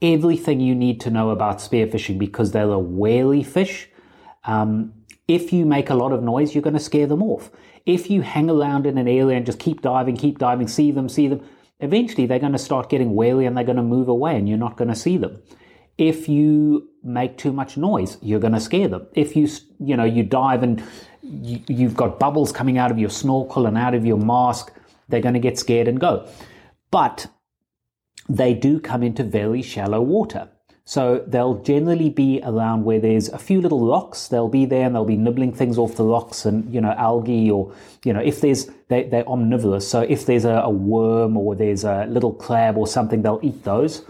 everything 0.00 0.60
you 0.60 0.74
need 0.74 1.00
to 1.00 1.10
know 1.10 1.30
about 1.30 1.58
spearfishing 1.58 2.18
because 2.18 2.52
they're 2.52 2.70
a 2.70 2.78
wary 2.78 3.42
fish. 3.42 3.88
Um, 4.44 4.92
if 5.28 5.52
you 5.52 5.64
make 5.64 5.90
a 5.90 5.94
lot 5.94 6.12
of 6.12 6.22
noise, 6.22 6.54
you're 6.54 6.62
going 6.62 6.74
to 6.74 6.80
scare 6.80 7.06
them 7.06 7.22
off. 7.22 7.50
If 7.86 8.10
you 8.10 8.22
hang 8.22 8.50
around 8.50 8.86
in 8.86 8.98
an 8.98 9.08
area 9.08 9.36
and 9.36 9.46
just 9.46 9.58
keep 9.58 9.80
diving, 9.80 10.16
keep 10.16 10.38
diving, 10.38 10.68
see 10.68 10.90
them, 10.90 11.08
see 11.08 11.28
them, 11.28 11.44
eventually 11.80 12.26
they're 12.26 12.38
going 12.38 12.52
to 12.52 12.58
start 12.58 12.88
getting 12.88 13.14
wary 13.14 13.46
and 13.46 13.56
they're 13.56 13.64
going 13.64 13.76
to 13.76 13.82
move 13.82 14.08
away 14.08 14.36
and 14.36 14.48
you're 14.48 14.58
not 14.58 14.76
going 14.76 14.88
to 14.88 14.96
see 14.96 15.16
them. 15.16 15.42
If 15.98 16.28
you 16.28 16.88
make 17.02 17.36
too 17.36 17.52
much 17.52 17.76
noise, 17.76 18.18
you're 18.22 18.40
going 18.40 18.54
to 18.54 18.60
scare 18.60 18.88
them. 18.88 19.06
If 19.14 19.36
you, 19.36 19.48
you 19.78 19.96
know, 19.96 20.04
you 20.04 20.22
dive 20.22 20.62
and 20.62 20.82
you, 21.22 21.86
have 21.86 21.96
got 21.96 22.18
bubbles 22.18 22.52
coming 22.52 22.78
out 22.78 22.90
of 22.90 22.98
your 22.98 23.10
snorkel 23.10 23.66
and 23.66 23.76
out 23.76 23.94
of 23.94 24.04
your 24.04 24.18
mask, 24.18 24.72
they're 25.08 25.20
going 25.20 25.34
to 25.34 25.40
get 25.40 25.58
scared 25.58 25.88
and 25.88 26.00
go. 26.00 26.28
But 26.90 27.26
they 28.28 28.54
do 28.54 28.80
come 28.80 29.02
into 29.02 29.24
very 29.24 29.62
shallow 29.62 30.00
water. 30.00 30.48
So 30.84 31.24
they'll 31.28 31.62
generally 31.62 32.10
be 32.10 32.40
around 32.42 32.84
where 32.84 32.98
there's 32.98 33.28
a 33.28 33.38
few 33.38 33.60
little 33.60 33.86
rocks. 33.86 34.28
They'll 34.28 34.48
be 34.48 34.66
there 34.66 34.84
and 34.84 34.94
they'll 34.94 35.04
be 35.04 35.16
nibbling 35.16 35.52
things 35.52 35.78
off 35.78 35.94
the 35.94 36.04
rocks 36.04 36.44
and, 36.44 36.72
you 36.74 36.80
know, 36.80 36.90
algae 36.92 37.50
or, 37.50 37.72
you 38.04 38.12
know, 38.12 38.20
if 38.20 38.40
there's, 38.40 38.68
they, 38.88 39.04
they're 39.04 39.26
omnivorous. 39.28 39.86
So 39.86 40.00
if 40.00 40.26
there's 40.26 40.44
a, 40.44 40.62
a 40.64 40.70
worm 40.70 41.36
or 41.36 41.54
there's 41.54 41.84
a 41.84 42.06
little 42.06 42.32
crab 42.32 42.76
or 42.76 42.88
something, 42.88 43.22
they'll 43.22 43.40
eat 43.42 43.62
those. 43.62 44.04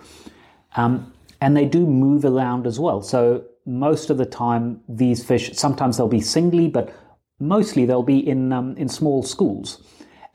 Um, 0.75 1.12
and 1.42 1.57
they 1.57 1.64
do 1.64 1.85
move 1.85 2.24
around 2.24 2.68
as 2.68 2.78
well. 2.78 3.02
So 3.02 3.44
most 3.66 4.11
of 4.11 4.16
the 4.16 4.24
time, 4.24 4.81
these 4.88 5.24
fish, 5.24 5.50
sometimes 5.55 5.96
they'll 5.96 6.07
be 6.07 6.20
singly, 6.20 6.68
but 6.68 6.94
mostly 7.40 7.85
they'll 7.85 8.05
be 8.05 8.20
in, 8.20 8.52
um, 8.52 8.76
in 8.76 8.88
small 8.88 9.24
schools. 9.24 9.83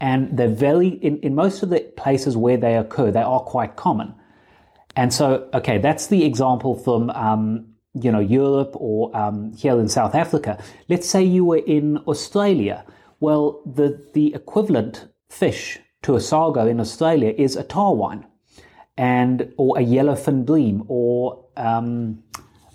And 0.02 0.38
they're 0.38 0.50
very, 0.50 0.90
in, 0.90 1.18
in 1.20 1.34
most 1.34 1.64
of 1.64 1.70
the 1.70 1.80
places 1.96 2.36
where 2.36 2.58
they 2.58 2.76
occur, 2.76 3.10
they 3.10 3.22
are 3.22 3.40
quite 3.40 3.78
common. 3.78 4.16
And 4.98 5.14
so, 5.14 5.50
okay, 5.54 5.78
that's 5.78 6.08
the 6.08 6.26
example 6.26 6.76
from, 6.76 7.10
um, 7.12 7.68
you 7.94 8.12
know, 8.12 8.20
Europe 8.20 8.74
or 8.76 9.16
um, 9.16 9.54
here 9.54 9.80
in 9.80 9.88
South 9.88 10.14
Africa. 10.14 10.62
Let's 10.90 11.10
say 11.10 11.24
you 11.24 11.46
were 11.46 11.64
in 11.78 12.00
Australia. 12.00 12.84
Well, 13.22 13.62
the, 13.66 14.06
the 14.14 14.36
equivalent 14.36 15.08
fish 15.30 15.80
to 16.02 16.18
a 16.18 16.20
sargo 16.20 16.70
in 16.70 16.82
Australia 16.82 17.34
is 17.38 17.56
a 17.56 17.64
tarwhine 17.64 18.26
and 18.98 19.54
or 19.58 19.78
a 19.78 19.82
yellowfin 19.82 20.46
bream 20.46 20.84
or 20.88 21.44
um, 21.56 22.24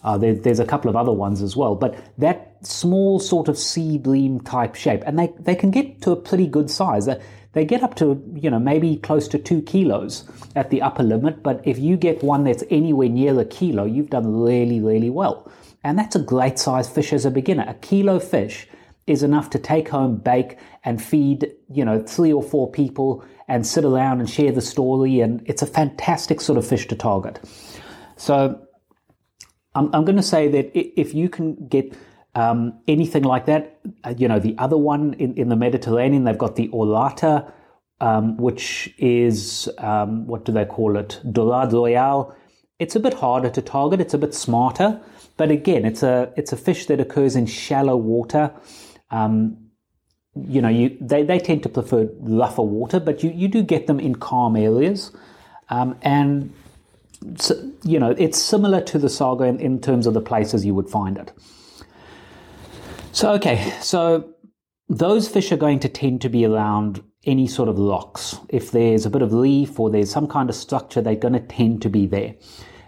uh, 0.04 0.18
there, 0.18 0.34
there's 0.34 0.60
a 0.60 0.64
couple 0.64 0.88
of 0.88 0.96
other 0.96 1.12
ones 1.12 1.42
as 1.42 1.56
well, 1.56 1.74
but 1.74 1.96
that 2.18 2.56
small 2.62 3.20
sort 3.20 3.48
of 3.48 3.56
sea 3.56 3.98
bream 3.98 4.40
type 4.40 4.74
shape, 4.74 5.02
and 5.06 5.18
they, 5.18 5.32
they 5.38 5.54
can 5.54 5.70
get 5.70 6.02
to 6.02 6.10
a 6.10 6.16
pretty 6.16 6.46
good 6.46 6.70
size 6.70 7.06
they 7.52 7.64
get 7.64 7.82
up 7.82 7.94
to, 7.96 8.22
you 8.34 8.50
know, 8.50 8.58
maybe 8.58 8.96
close 8.96 9.28
to 9.28 9.38
two 9.38 9.62
kilos 9.62 10.24
at 10.56 10.70
the 10.70 10.80
upper 10.80 11.02
limit. 11.02 11.42
But 11.42 11.60
if 11.64 11.78
you 11.78 11.96
get 11.96 12.22
one 12.22 12.44
that's 12.44 12.64
anywhere 12.70 13.08
near 13.08 13.38
a 13.38 13.44
kilo, 13.44 13.84
you've 13.84 14.10
done 14.10 14.42
really, 14.42 14.80
really 14.80 15.10
well. 15.10 15.50
And 15.84 15.98
that's 15.98 16.16
a 16.16 16.22
great 16.22 16.58
size 16.58 16.88
fish 16.88 17.12
as 17.12 17.24
a 17.24 17.30
beginner. 17.30 17.64
A 17.68 17.74
kilo 17.74 18.18
fish 18.18 18.68
is 19.06 19.22
enough 19.22 19.50
to 19.50 19.58
take 19.58 19.88
home, 19.88 20.16
bake, 20.16 20.58
and 20.84 21.02
feed, 21.02 21.52
you 21.68 21.84
know, 21.84 22.02
three 22.02 22.32
or 22.32 22.42
four 22.42 22.70
people 22.70 23.24
and 23.52 23.66
sit 23.66 23.84
around 23.84 24.20
and 24.20 24.28
share 24.28 24.52
the 24.52 24.62
story. 24.74 25.20
And 25.20 25.42
it's 25.46 25.62
a 25.62 25.66
fantastic 25.66 26.40
sort 26.40 26.58
of 26.58 26.66
fish 26.66 26.88
to 26.88 26.96
target. 26.96 27.38
So 28.16 28.34
I'm, 29.74 29.86
I'm 29.94 30.04
going 30.04 30.16
to 30.16 30.22
say 30.34 30.48
that 30.48 30.66
if 30.74 31.14
you 31.14 31.28
can 31.28 31.68
get 31.68 31.94
um, 32.34 32.80
anything 32.88 33.24
like 33.24 33.46
that. 33.46 33.78
Uh, 34.04 34.14
you 34.16 34.28
know, 34.28 34.38
the 34.38 34.54
other 34.58 34.76
one 34.76 35.14
in, 35.14 35.34
in 35.34 35.48
the 35.48 35.56
Mediterranean, 35.56 36.24
they've 36.24 36.38
got 36.38 36.56
the 36.56 36.68
Orata, 36.68 37.52
um, 38.00 38.36
which 38.36 38.92
is, 38.98 39.68
um, 39.78 40.26
what 40.26 40.44
do 40.44 40.52
they 40.52 40.64
call 40.64 40.96
it? 40.96 41.20
Dorade 41.24 41.72
Royale. 41.72 42.34
It's 42.78 42.96
a 42.96 43.00
bit 43.00 43.14
harder 43.14 43.50
to 43.50 43.62
target, 43.62 44.00
it's 44.00 44.14
a 44.14 44.18
bit 44.18 44.34
smarter, 44.34 45.00
but 45.36 45.50
again, 45.50 45.84
it's 45.84 46.02
a, 46.02 46.32
it's 46.36 46.52
a 46.52 46.56
fish 46.56 46.86
that 46.86 47.00
occurs 47.00 47.36
in 47.36 47.46
shallow 47.46 47.96
water. 47.96 48.52
Um, 49.10 49.58
you 50.34 50.62
know, 50.62 50.68
you, 50.68 50.96
they, 51.00 51.22
they 51.22 51.38
tend 51.38 51.62
to 51.64 51.68
prefer 51.68 52.08
rougher 52.20 52.62
water, 52.62 52.98
but 52.98 53.22
you, 53.22 53.30
you 53.30 53.48
do 53.48 53.62
get 53.62 53.86
them 53.86 54.00
in 54.00 54.14
calm 54.14 54.56
areas. 54.56 55.12
Um, 55.68 55.96
and, 56.02 56.52
so, 57.36 57.54
you 57.84 57.98
know, 57.98 58.10
it's 58.18 58.40
similar 58.40 58.80
to 58.80 58.98
the 58.98 59.08
sargo 59.08 59.48
in, 59.48 59.60
in 59.60 59.80
terms 59.80 60.06
of 60.06 60.14
the 60.14 60.20
places 60.20 60.64
you 60.64 60.74
would 60.74 60.88
find 60.88 61.18
it. 61.18 61.32
So, 63.12 63.32
okay, 63.34 63.72
so 63.80 64.30
those 64.88 65.28
fish 65.28 65.52
are 65.52 65.56
going 65.56 65.80
to 65.80 65.88
tend 65.88 66.22
to 66.22 66.28
be 66.28 66.44
around 66.46 67.02
any 67.24 67.46
sort 67.46 67.68
of 67.68 67.78
rocks. 67.78 68.38
If 68.48 68.72
there's 68.72 69.06
a 69.06 69.10
bit 69.10 69.22
of 69.22 69.32
leaf 69.32 69.78
or 69.78 69.90
there's 69.90 70.10
some 70.10 70.26
kind 70.26 70.48
of 70.50 70.56
structure, 70.56 71.00
they're 71.00 71.14
going 71.14 71.34
to 71.34 71.40
tend 71.40 71.82
to 71.82 71.90
be 71.90 72.06
there. 72.06 72.34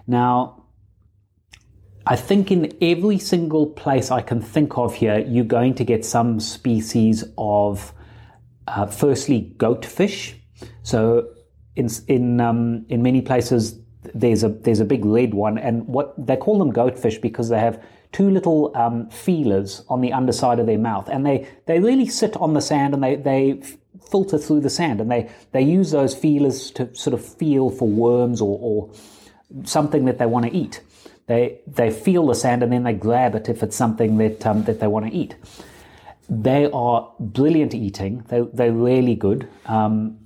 Now, 0.07 0.63
I 2.07 2.17
think 2.17 2.51
in 2.51 2.77
every 2.83 3.19
single 3.19 3.67
place 3.67 4.11
I 4.11 4.21
can 4.21 4.40
think 4.40 4.77
of 4.77 4.95
here, 4.95 5.19
you're 5.21 5.45
going 5.45 5.75
to 5.77 5.85
get 5.85 6.05
some 6.05 6.38
species 6.38 7.25
of, 7.38 7.93
uh, 8.67 8.87
firstly, 8.87 9.55
goatfish. 9.57 10.35
So, 10.83 11.29
in 11.77 11.88
in 12.09 12.40
um, 12.40 12.85
in 12.88 13.03
many 13.03 13.23
places, 13.23 13.79
there's 14.14 14.45
a 14.45 14.49
there's 14.51 14.81
a 14.81 14.85
big 14.85 15.05
red 15.05 15.35
one, 15.35 15.57
and 15.57 15.87
what 15.87 16.14
they 16.27 16.37
call 16.37 16.59
them 16.59 16.73
goatfish 16.73 17.21
because 17.21 17.49
they 17.49 17.59
have 17.59 17.83
two 18.14 18.31
little 18.31 18.71
um, 18.77 19.11
feelers 19.11 19.83
on 19.88 20.01
the 20.01 20.12
underside 20.12 20.61
of 20.61 20.67
their 20.67 20.79
mouth, 20.79 21.09
and 21.09 21.27
they, 21.27 21.47
they 21.67 21.81
really 21.81 22.07
sit 22.07 22.37
on 22.37 22.55
the 22.55 22.61
sand 22.61 22.95
and 22.95 23.03
they, 23.03 23.17
they 23.17 23.61
filter 24.09 24.38
through 24.38 24.61
the 24.61 24.71
sand, 24.71 25.01
and 25.01 25.11
they, 25.11 25.29
they 25.51 25.61
use 25.61 25.90
those 25.90 26.14
feelers 26.14 26.71
to 26.71 26.95
sort 26.95 27.12
of 27.12 27.25
feel 27.25 27.71
for 27.71 27.88
worms 27.88 28.40
or, 28.40 28.57
or 28.62 28.93
something 29.64 30.05
that 30.05 30.19
they 30.19 30.27
want 30.27 30.47
to 30.47 30.57
eat. 30.57 30.81
They, 31.26 31.60
they 31.66 31.90
feel 31.90 32.26
the 32.26 32.34
sand 32.34 32.62
and 32.62 32.72
then 32.72 32.82
they 32.82 32.92
grab 32.92 33.34
it 33.34 33.48
if 33.48 33.62
it's 33.62 33.76
something 33.76 34.18
that, 34.18 34.44
um, 34.46 34.64
that 34.64 34.80
they 34.80 34.87
want 34.87 35.06
to 35.06 35.12
eat. 35.12 35.37
They 36.28 36.70
are 36.70 37.12
brilliant 37.18 37.74
eating. 37.74 38.24
They, 38.28 38.42
they're 38.52 38.72
really 38.72 39.14
good. 39.14 39.48
Um, 39.66 40.18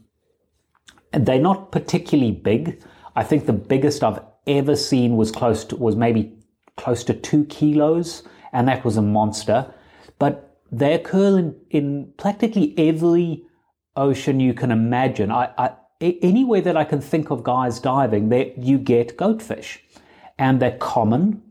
they're 1.12 1.40
not 1.40 1.72
particularly 1.72 2.32
big. 2.32 2.82
I 3.16 3.24
think 3.24 3.46
the 3.46 3.52
biggest 3.52 4.04
I've 4.04 4.20
ever 4.46 4.76
seen 4.76 5.16
was 5.16 5.30
close 5.30 5.64
to, 5.66 5.76
was 5.76 5.96
maybe 5.96 6.34
close 6.76 7.04
to 7.04 7.14
two 7.14 7.44
kilos, 7.46 8.22
and 8.52 8.68
that 8.68 8.84
was 8.84 8.96
a 8.96 9.02
monster. 9.02 9.72
But 10.18 10.60
they 10.70 10.94
occur 10.94 11.38
in, 11.38 11.56
in 11.70 12.12
practically 12.16 12.74
every 12.78 13.44
ocean 13.96 14.40
you 14.40 14.54
can 14.54 14.70
imagine. 14.70 15.30
I, 15.30 15.50
I, 15.58 15.72
anywhere 16.00 16.60
that 16.60 16.76
I 16.76 16.84
can 16.84 17.00
think 17.00 17.30
of 17.30 17.42
guys 17.42 17.80
diving, 17.80 18.28
there 18.28 18.52
you 18.56 18.78
get 18.78 19.16
goatfish, 19.16 19.78
and 20.38 20.60
they're 20.60 20.78
common. 20.78 21.42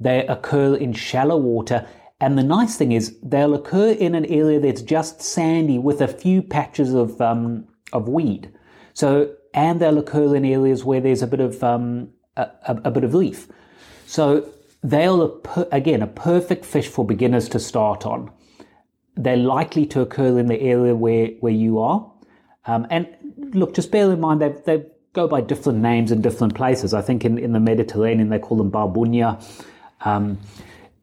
They 0.00 0.26
occur 0.26 0.74
in 0.74 0.92
shallow 0.92 1.36
water. 1.36 1.86
And 2.20 2.38
the 2.38 2.42
nice 2.42 2.76
thing 2.76 2.92
is 2.92 3.16
they'll 3.22 3.54
occur 3.54 3.90
in 3.90 4.14
an 4.14 4.26
area 4.26 4.60
that's 4.60 4.82
just 4.82 5.20
sandy 5.20 5.78
with 5.78 6.00
a 6.00 6.08
few 6.08 6.42
patches 6.42 6.94
of, 6.94 7.20
um, 7.20 7.66
of 7.92 8.08
weed. 8.08 8.52
So, 8.94 9.34
and 9.54 9.80
they'll 9.80 9.98
occur 9.98 10.34
in 10.34 10.44
areas 10.44 10.84
where 10.84 11.00
there's 11.00 11.22
a 11.22 11.26
bit 11.26 11.40
of, 11.40 11.62
um, 11.62 12.10
a, 12.36 12.48
a, 12.66 12.90
bit 12.90 13.04
of 13.04 13.14
leaf. 13.14 13.48
So 14.06 14.48
they'll, 14.82 15.40
again, 15.72 16.02
a 16.02 16.06
perfect 16.06 16.64
fish 16.64 16.88
for 16.88 17.04
beginners 17.04 17.48
to 17.50 17.58
start 17.58 18.06
on. 18.06 18.30
They're 19.16 19.36
likely 19.36 19.84
to 19.86 20.00
occur 20.00 20.38
in 20.38 20.46
the 20.46 20.60
area 20.60 20.94
where, 20.94 21.28
where 21.40 21.52
you 21.52 21.78
are. 21.80 22.10
Um, 22.66 22.86
and 22.90 23.08
look, 23.36 23.74
just 23.74 23.90
bear 23.90 24.10
in 24.12 24.20
mind 24.20 24.40
they 24.40 24.54
they 24.64 24.86
go 25.12 25.28
by 25.28 25.40
different 25.40 25.78
names 25.78 26.10
in 26.10 26.22
different 26.22 26.54
places. 26.54 26.94
I 26.94 27.02
think 27.02 27.24
in, 27.24 27.38
in 27.38 27.52
the 27.52 27.60
Mediterranean 27.60 28.28
they 28.28 28.38
call 28.38 28.56
them 28.56 28.70
barbunya. 28.70 29.42
Um, 30.04 30.38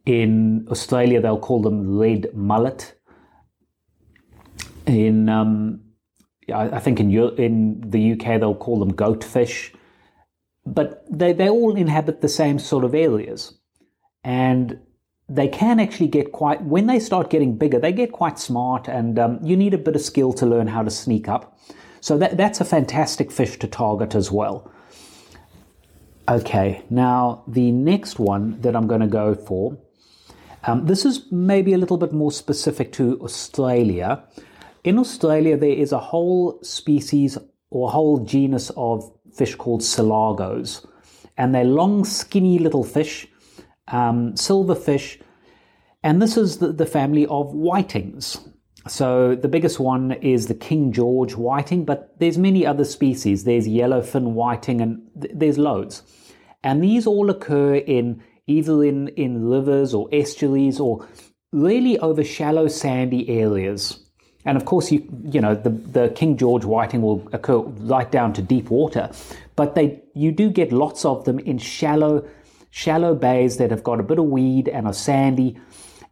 in 0.06 0.68
Australia 0.70 1.22
they'll 1.22 1.40
call 1.40 1.62
them 1.62 1.98
red 1.98 2.34
mullet. 2.34 2.96
In 4.86 5.30
um, 5.30 5.82
I 6.54 6.80
think 6.80 7.00
in 7.00 7.12
in 7.38 7.82
the 7.86 8.14
UK 8.14 8.40
they'll 8.40 8.56
call 8.56 8.80
them 8.80 8.94
goatfish. 8.94 9.74
But 10.66 11.04
they, 11.10 11.34
they 11.34 11.50
all 11.50 11.76
inhabit 11.76 12.22
the 12.22 12.30
same 12.30 12.60
sort 12.60 12.84
of 12.84 12.94
areas. 12.94 13.58
And 14.24 14.80
they 15.28 15.48
can 15.48 15.80
actually 15.80 16.08
get 16.08 16.32
quite, 16.32 16.62
when 16.64 16.88
they 16.88 17.00
start 17.00 17.30
getting 17.30 17.58
bigger, 17.58 17.80
they 17.80 17.92
get 17.92 18.12
quite 18.12 18.40
smart 18.40 18.88
and 18.88 19.18
um, 19.20 19.40
you 19.44 19.56
need 19.56 19.74
a 19.74 19.78
bit 19.78 19.96
of 19.96 20.02
skill 20.02 20.34
to 20.34 20.46
learn 20.46 20.68
how 20.68 20.82
to 20.84 20.90
sneak 20.90 21.28
up. 21.28 21.58
So 22.02 22.18
that, 22.18 22.38
that's 22.38 22.62
a 22.62 22.66
fantastic 22.66 23.32
fish 23.32 23.58
to 23.60 23.68
target 23.68 24.16
as 24.16 24.32
well. 24.32 24.72
Okay, 26.28 26.84
now 26.90 27.44
the 27.48 27.72
next 27.72 28.20
one 28.20 28.62
that 28.62 28.76
I'm 28.76 28.88
going 28.88 29.02
to 29.02 29.08
go 29.08 29.34
for, 29.34 29.78
um, 30.64 30.86
this 30.86 31.06
is 31.06 31.32
maybe 31.32 31.74
a 31.74 31.78
little 31.78 31.98
bit 31.98 32.14
more 32.14 32.32
specific 32.32 32.92
to 32.94 33.20
Australia. 33.22 34.24
In 34.84 35.00
Australia, 35.00 35.58
there 35.58 35.72
is 35.72 35.92
a 35.92 36.00
whole 36.00 36.60
species 36.62 37.38
or 37.72 37.90
whole 37.90 38.20
genus 38.26 38.72
of 38.76 39.12
fish 39.34 39.56
called 39.56 39.82
sillagos, 39.82 40.86
And 41.38 41.56
they're 41.56 41.64
long, 41.64 42.06
skinny 42.06 42.60
little 42.60 42.84
fish, 42.84 43.28
um, 43.88 44.36
silver 44.36 44.76
fish. 44.76 45.20
And 46.04 46.22
this 46.22 46.38
is 46.38 46.58
the, 46.58 46.72
the 46.72 46.86
family 46.86 47.26
of 47.28 47.54
whitings. 47.54 48.49
So 48.88 49.36
the 49.36 49.48
biggest 49.48 49.80
one 49.80 50.14
is 50.14 50.48
the 50.48 50.54
King 50.54 50.92
George 50.92 51.36
whiting, 51.36 51.86
but 51.86 52.18
there's 52.20 52.38
many 52.38 52.66
other 52.66 52.86
species. 52.86 53.44
There's 53.44 53.68
yellowfin 53.68 54.32
whiting, 54.32 54.82
and 54.82 55.02
th- 55.22 55.34
there's 55.36 55.58
loads. 55.58 56.02
And 56.64 56.84
these 56.84 57.06
all 57.06 57.30
occur 57.30 57.76
in 57.76 58.24
either 58.48 58.84
in, 58.84 59.10
in 59.10 59.48
rivers 59.48 59.94
or 59.94 60.08
estuaries 60.12 60.80
or 60.80 61.08
really 61.52 62.00
over 62.00 62.24
shallow 62.24 62.68
sandy 62.68 63.30
areas. 63.30 64.00
And 64.46 64.58
of 64.58 64.66
course, 64.66 64.92
you 64.92 65.06
you 65.26 65.42
know 65.42 65.54
the, 65.54 65.70
the 65.70 66.10
King 66.10 66.38
George 66.38 66.64
whiting 66.64 67.02
will 67.02 67.28
occur 67.34 67.58
right 67.58 68.10
down 68.10 68.34
to 68.34 68.42
deep 68.42 68.70
water, 68.70 69.12
but 69.56 69.76
they 69.76 70.02
you 70.14 70.32
do 70.32 70.50
get 70.50 70.72
lots 70.72 71.04
of 71.04 71.26
them 71.26 71.40
in 71.40 71.58
shallow 71.58 72.26
shallow 72.70 73.16
bays 73.16 73.58
that 73.58 73.72
have 73.72 73.84
got 73.84 74.00
a 74.00 74.04
bit 74.04 74.18
of 74.18 74.26
weed 74.26 74.68
and 74.68 74.88
are 74.88 74.94
sandy, 74.94 75.58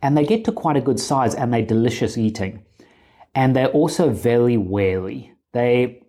and 0.02 0.18
they 0.18 0.26
get 0.26 0.46
to 0.46 0.52
quite 0.52 0.78
a 0.78 0.82
good 0.82 1.00
size 1.00 1.34
and 1.34 1.54
they're 1.54 1.66
delicious 1.66 2.18
eating, 2.18 2.64
and 3.34 3.56
they're 3.56 3.68
also 3.68 4.10
very 4.10 4.58
wary. 4.58 5.34
They 5.54 6.04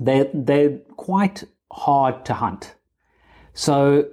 they 0.00 0.30
they're 0.32 0.78
quite 0.96 1.44
hard 1.70 2.24
to 2.26 2.34
hunt, 2.34 2.74
so 3.54 4.08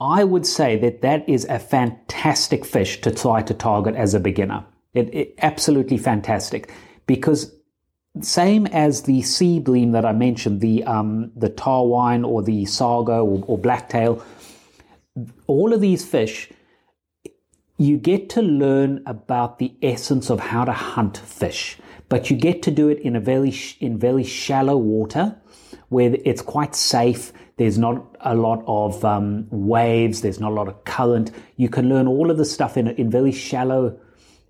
I 0.00 0.24
would 0.24 0.46
say 0.46 0.76
that 0.78 1.02
that 1.02 1.28
is 1.28 1.44
a 1.46 1.58
fantastic 1.58 2.64
fish 2.64 3.00
to 3.00 3.10
try 3.10 3.42
to 3.42 3.54
target 3.54 3.94
as 3.94 4.14
a 4.14 4.20
beginner. 4.20 4.64
It, 4.92 5.14
it, 5.14 5.34
absolutely 5.42 5.98
fantastic 5.98 6.72
because 7.06 7.54
same 8.22 8.66
as 8.66 9.02
the 9.02 9.22
sea 9.22 9.58
bream 9.60 9.92
that 9.92 10.04
I 10.04 10.12
mentioned, 10.12 10.60
the 10.60 10.84
um, 10.84 11.32
the 11.36 11.50
tarwhine 11.50 12.24
or 12.24 12.42
the 12.42 12.64
sargo 12.64 13.24
or, 13.24 13.44
or 13.46 13.58
blacktail, 13.58 14.24
all 15.46 15.72
of 15.72 15.80
these 15.80 16.04
fish, 16.04 16.50
you 17.78 17.98
get 17.98 18.30
to 18.30 18.42
learn 18.42 19.02
about 19.06 19.58
the 19.58 19.74
essence 19.82 20.30
of 20.30 20.40
how 20.40 20.64
to 20.64 20.72
hunt 20.72 21.18
fish, 21.18 21.76
but 22.08 22.30
you 22.30 22.36
get 22.36 22.62
to 22.62 22.70
do 22.70 22.88
it 22.88 22.98
in 23.00 23.16
a 23.16 23.20
very 23.20 23.54
in 23.80 23.98
very 23.98 24.24
shallow 24.24 24.76
water 24.76 25.36
where 25.88 26.16
it's 26.24 26.42
quite 26.42 26.74
safe. 26.74 27.32
There's 27.58 27.78
not 27.78 28.16
a 28.20 28.34
lot 28.34 28.64
of 28.66 29.04
um, 29.04 29.46
waves. 29.50 30.22
There's 30.22 30.40
not 30.40 30.52
a 30.52 30.54
lot 30.54 30.68
of 30.68 30.84
current. 30.84 31.30
You 31.56 31.68
can 31.68 31.88
learn 31.88 32.06
all 32.06 32.30
of 32.30 32.38
the 32.38 32.44
stuff 32.44 32.76
in 32.76 32.88
in 32.88 33.10
very 33.10 33.32
shallow 33.32 33.98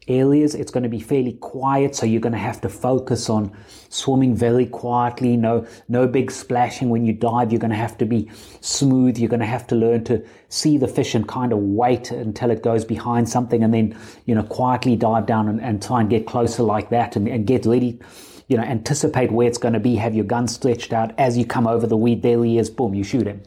areas. 0.09 0.55
It's 0.55 0.71
going 0.71 0.83
to 0.83 0.89
be 0.89 1.01
fairly 1.01 1.35
quiet, 1.35 1.95
so 1.95 2.07
you're 2.07 2.21
going 2.21 2.33
to 2.33 2.39
have 2.39 2.61
to 2.63 2.69
focus 2.69 3.29
on 3.29 3.57
swimming 3.89 4.35
very 4.35 4.67
quietly. 4.67 5.37
No, 5.37 5.67
no 5.89 6.07
big 6.07 6.31
splashing 6.31 6.91
when 6.91 7.05
you 7.05 7.13
dive. 7.13 7.53
You're 7.53 7.61
going 7.61 7.71
to 7.71 7.77
have 7.77 7.99
to 7.99 8.07
be 8.07 8.31
smooth. 8.61 9.19
You're 9.19 9.29
going 9.29 9.41
to 9.41 9.47
have 9.47 9.67
to 9.69 9.75
learn 9.75 10.05
to 10.05 10.25
see 10.49 10.79
the 10.79 10.89
fish 10.89 11.15
and 11.15 11.27
kind 11.27 11.53
of 11.53 11.59
wait 11.59 12.11
until 12.11 12.51
it 12.51 12.63
goes 12.63 12.85
behind 12.85 13.29
something, 13.29 13.63
and 13.63 13.75
then 13.75 13.99
you 14.27 14.35
know 14.35 14.43
quietly 14.43 14.97
dive 14.97 15.27
down 15.27 15.49
and, 15.49 15.61
and 15.61 15.83
try 15.83 16.01
and 16.01 16.11
get 16.11 16.27
closer 16.27 16.63
like 16.63 16.91
that, 16.91 17.17
and, 17.17 17.29
and 17.29 17.47
get 17.47 17.67
ready. 17.67 18.01
You 18.49 18.57
know, 18.57 18.63
anticipate 18.63 19.33
where 19.33 19.49
it's 19.49 19.59
going 19.59 19.75
to 19.75 19.81
be. 19.81 19.97
Have 19.97 20.15
your 20.15 20.25
gun 20.25 20.47
stretched 20.47 20.93
out 20.93 21.13
as 21.19 21.37
you 21.37 21.45
come 21.45 21.67
over 21.67 21.87
the 21.87 21.97
weed. 21.97 22.23
There 22.23 22.45
he 22.45 22.59
is. 22.59 22.71
Boom! 22.71 22.95
You 22.95 23.03
shoot 23.03 23.27
him. 23.27 23.43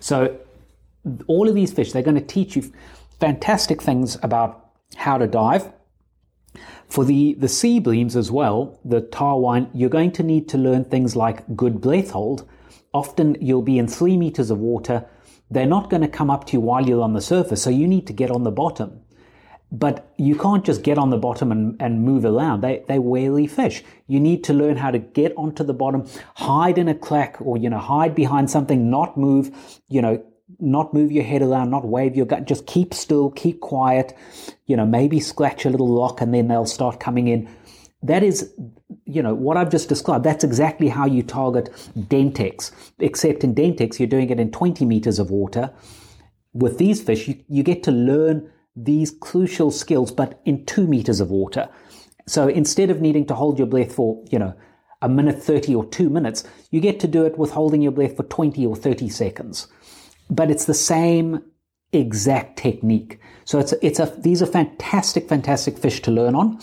So 0.00 0.36
all 1.26 1.48
of 1.48 1.54
these 1.54 1.72
fish, 1.72 1.92
they're 1.92 2.02
going 2.02 2.16
to 2.16 2.26
teach 2.26 2.56
you 2.56 2.72
fantastic 3.20 3.80
things 3.80 4.18
about 4.22 4.65
how 4.94 5.18
to 5.18 5.26
dive 5.26 5.72
for 6.88 7.04
the, 7.04 7.34
the 7.34 7.48
sea 7.48 7.80
breams 7.80 8.16
as 8.16 8.30
well, 8.30 8.78
the 8.84 9.00
tarwhine, 9.00 9.68
you're 9.74 9.90
going 9.90 10.12
to 10.12 10.22
need 10.22 10.48
to 10.48 10.58
learn 10.58 10.84
things 10.84 11.16
like 11.16 11.56
good 11.56 11.80
breath 11.80 12.10
hold. 12.10 12.48
Often 12.94 13.38
you'll 13.40 13.62
be 13.62 13.78
in 13.78 13.88
three 13.88 14.16
meters 14.16 14.50
of 14.50 14.58
water. 14.58 15.04
They're 15.50 15.66
not 15.66 15.90
going 15.90 16.02
to 16.02 16.08
come 16.08 16.30
up 16.30 16.46
to 16.46 16.52
you 16.54 16.60
while 16.60 16.86
you're 16.86 17.02
on 17.02 17.12
the 17.12 17.20
surface, 17.20 17.62
so 17.62 17.70
you 17.70 17.86
need 17.86 18.06
to 18.06 18.12
get 18.12 18.30
on 18.30 18.44
the 18.44 18.50
bottom. 18.50 19.00
But 19.72 20.12
you 20.16 20.36
can't 20.36 20.64
just 20.64 20.82
get 20.82 20.96
on 20.96 21.10
the 21.10 21.16
bottom 21.16 21.50
and, 21.50 21.76
and 21.82 22.04
move 22.04 22.24
around. 22.24 22.60
They, 22.60 22.84
they 22.86 23.00
wary 23.00 23.48
fish. 23.48 23.82
You 24.06 24.20
need 24.20 24.44
to 24.44 24.54
learn 24.54 24.76
how 24.76 24.92
to 24.92 24.98
get 24.98 25.36
onto 25.36 25.64
the 25.64 25.74
bottom, 25.74 26.08
hide 26.36 26.78
in 26.78 26.86
a 26.86 26.94
crack 26.94 27.36
or, 27.40 27.56
you 27.56 27.68
know, 27.68 27.78
hide 27.78 28.14
behind 28.14 28.48
something, 28.48 28.88
not 28.88 29.16
move, 29.16 29.80
you 29.88 30.00
know, 30.00 30.24
not 30.58 30.94
move 30.94 31.12
your 31.12 31.24
head 31.24 31.42
around, 31.42 31.70
not 31.70 31.86
wave 31.86 32.16
your 32.16 32.26
gut, 32.26 32.46
just 32.46 32.66
keep 32.66 32.94
still, 32.94 33.30
keep 33.30 33.60
quiet, 33.60 34.16
you 34.66 34.76
know, 34.76 34.86
maybe 34.86 35.20
scratch 35.20 35.64
a 35.64 35.70
little 35.70 35.88
lock 35.88 36.20
and 36.20 36.32
then 36.32 36.48
they'll 36.48 36.66
start 36.66 37.00
coming 37.00 37.28
in. 37.28 37.48
That 38.02 38.22
is, 38.22 38.52
you 39.04 39.22
know, 39.22 39.34
what 39.34 39.56
I've 39.56 39.70
just 39.70 39.88
described. 39.88 40.24
That's 40.24 40.44
exactly 40.44 40.88
how 40.88 41.06
you 41.06 41.22
target 41.22 41.70
dentex, 41.96 42.70
except 42.98 43.42
in 43.42 43.54
dentex, 43.54 43.98
you're 43.98 44.08
doing 44.08 44.30
it 44.30 44.38
in 44.38 44.50
20 44.50 44.84
meters 44.84 45.18
of 45.18 45.30
water. 45.30 45.72
With 46.52 46.78
these 46.78 47.02
fish, 47.02 47.26
you, 47.26 47.42
you 47.48 47.62
get 47.62 47.82
to 47.84 47.90
learn 47.90 48.50
these 48.76 49.10
crucial 49.10 49.70
skills, 49.70 50.12
but 50.12 50.40
in 50.44 50.64
two 50.66 50.86
meters 50.86 51.20
of 51.20 51.30
water. 51.30 51.68
So 52.26 52.48
instead 52.48 52.90
of 52.90 53.00
needing 53.00 53.26
to 53.26 53.34
hold 53.34 53.58
your 53.58 53.66
breath 53.66 53.94
for, 53.94 54.22
you 54.30 54.38
know, 54.38 54.54
a 55.02 55.08
minute 55.08 55.42
30 55.42 55.74
or 55.74 55.84
two 55.86 56.08
minutes, 56.08 56.44
you 56.70 56.80
get 56.80 57.00
to 57.00 57.08
do 57.08 57.24
it 57.24 57.36
with 57.36 57.50
holding 57.50 57.82
your 57.82 57.92
breath 57.92 58.16
for 58.16 58.22
20 58.22 58.64
or 58.64 58.76
30 58.76 59.08
seconds 59.08 59.68
but 60.30 60.50
it's 60.50 60.64
the 60.64 60.74
same 60.74 61.42
exact 61.92 62.58
technique. 62.58 63.20
So 63.44 63.58
it's 63.58 63.72
it's 63.82 63.98
a 63.98 64.06
these 64.18 64.42
are 64.42 64.46
fantastic, 64.46 65.28
fantastic 65.28 65.78
fish 65.78 66.02
to 66.02 66.10
learn 66.10 66.34
on. 66.34 66.60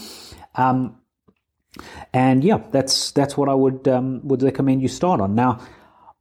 Um, 0.55 0.97
and 2.13 2.43
yeah, 2.43 2.59
that's 2.71 3.11
that's 3.11 3.37
what 3.37 3.49
I 3.49 3.55
would 3.55 3.87
um, 3.87 4.21
would 4.27 4.43
recommend 4.43 4.81
you 4.81 4.87
start 4.87 5.21
on. 5.21 5.35
Now, 5.35 5.59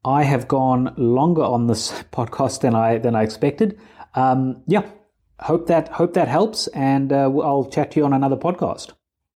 I 0.05 0.25
have 0.25 0.49
gone 0.49 0.95
longer 0.97 1.43
on 1.43 1.67
this 1.67 1.93
podcast 2.13 2.61
than 2.61 2.75
I 2.75 2.99
than 2.99 3.15
I 3.15 3.23
expected. 3.23 3.79
Um, 4.15 4.63
yeah, 4.67 4.89
hope 5.41 5.67
that 5.67 5.89
hope 5.89 6.15
that 6.15 6.29
helps, 6.29 6.69
and 6.69 7.13
uh, 7.13 7.31
I'll 7.39 7.69
chat 7.71 7.93
to 7.93 8.01
you 8.01 8.07
on 8.07 8.13
another 8.13 8.37
podcast. 8.37 8.93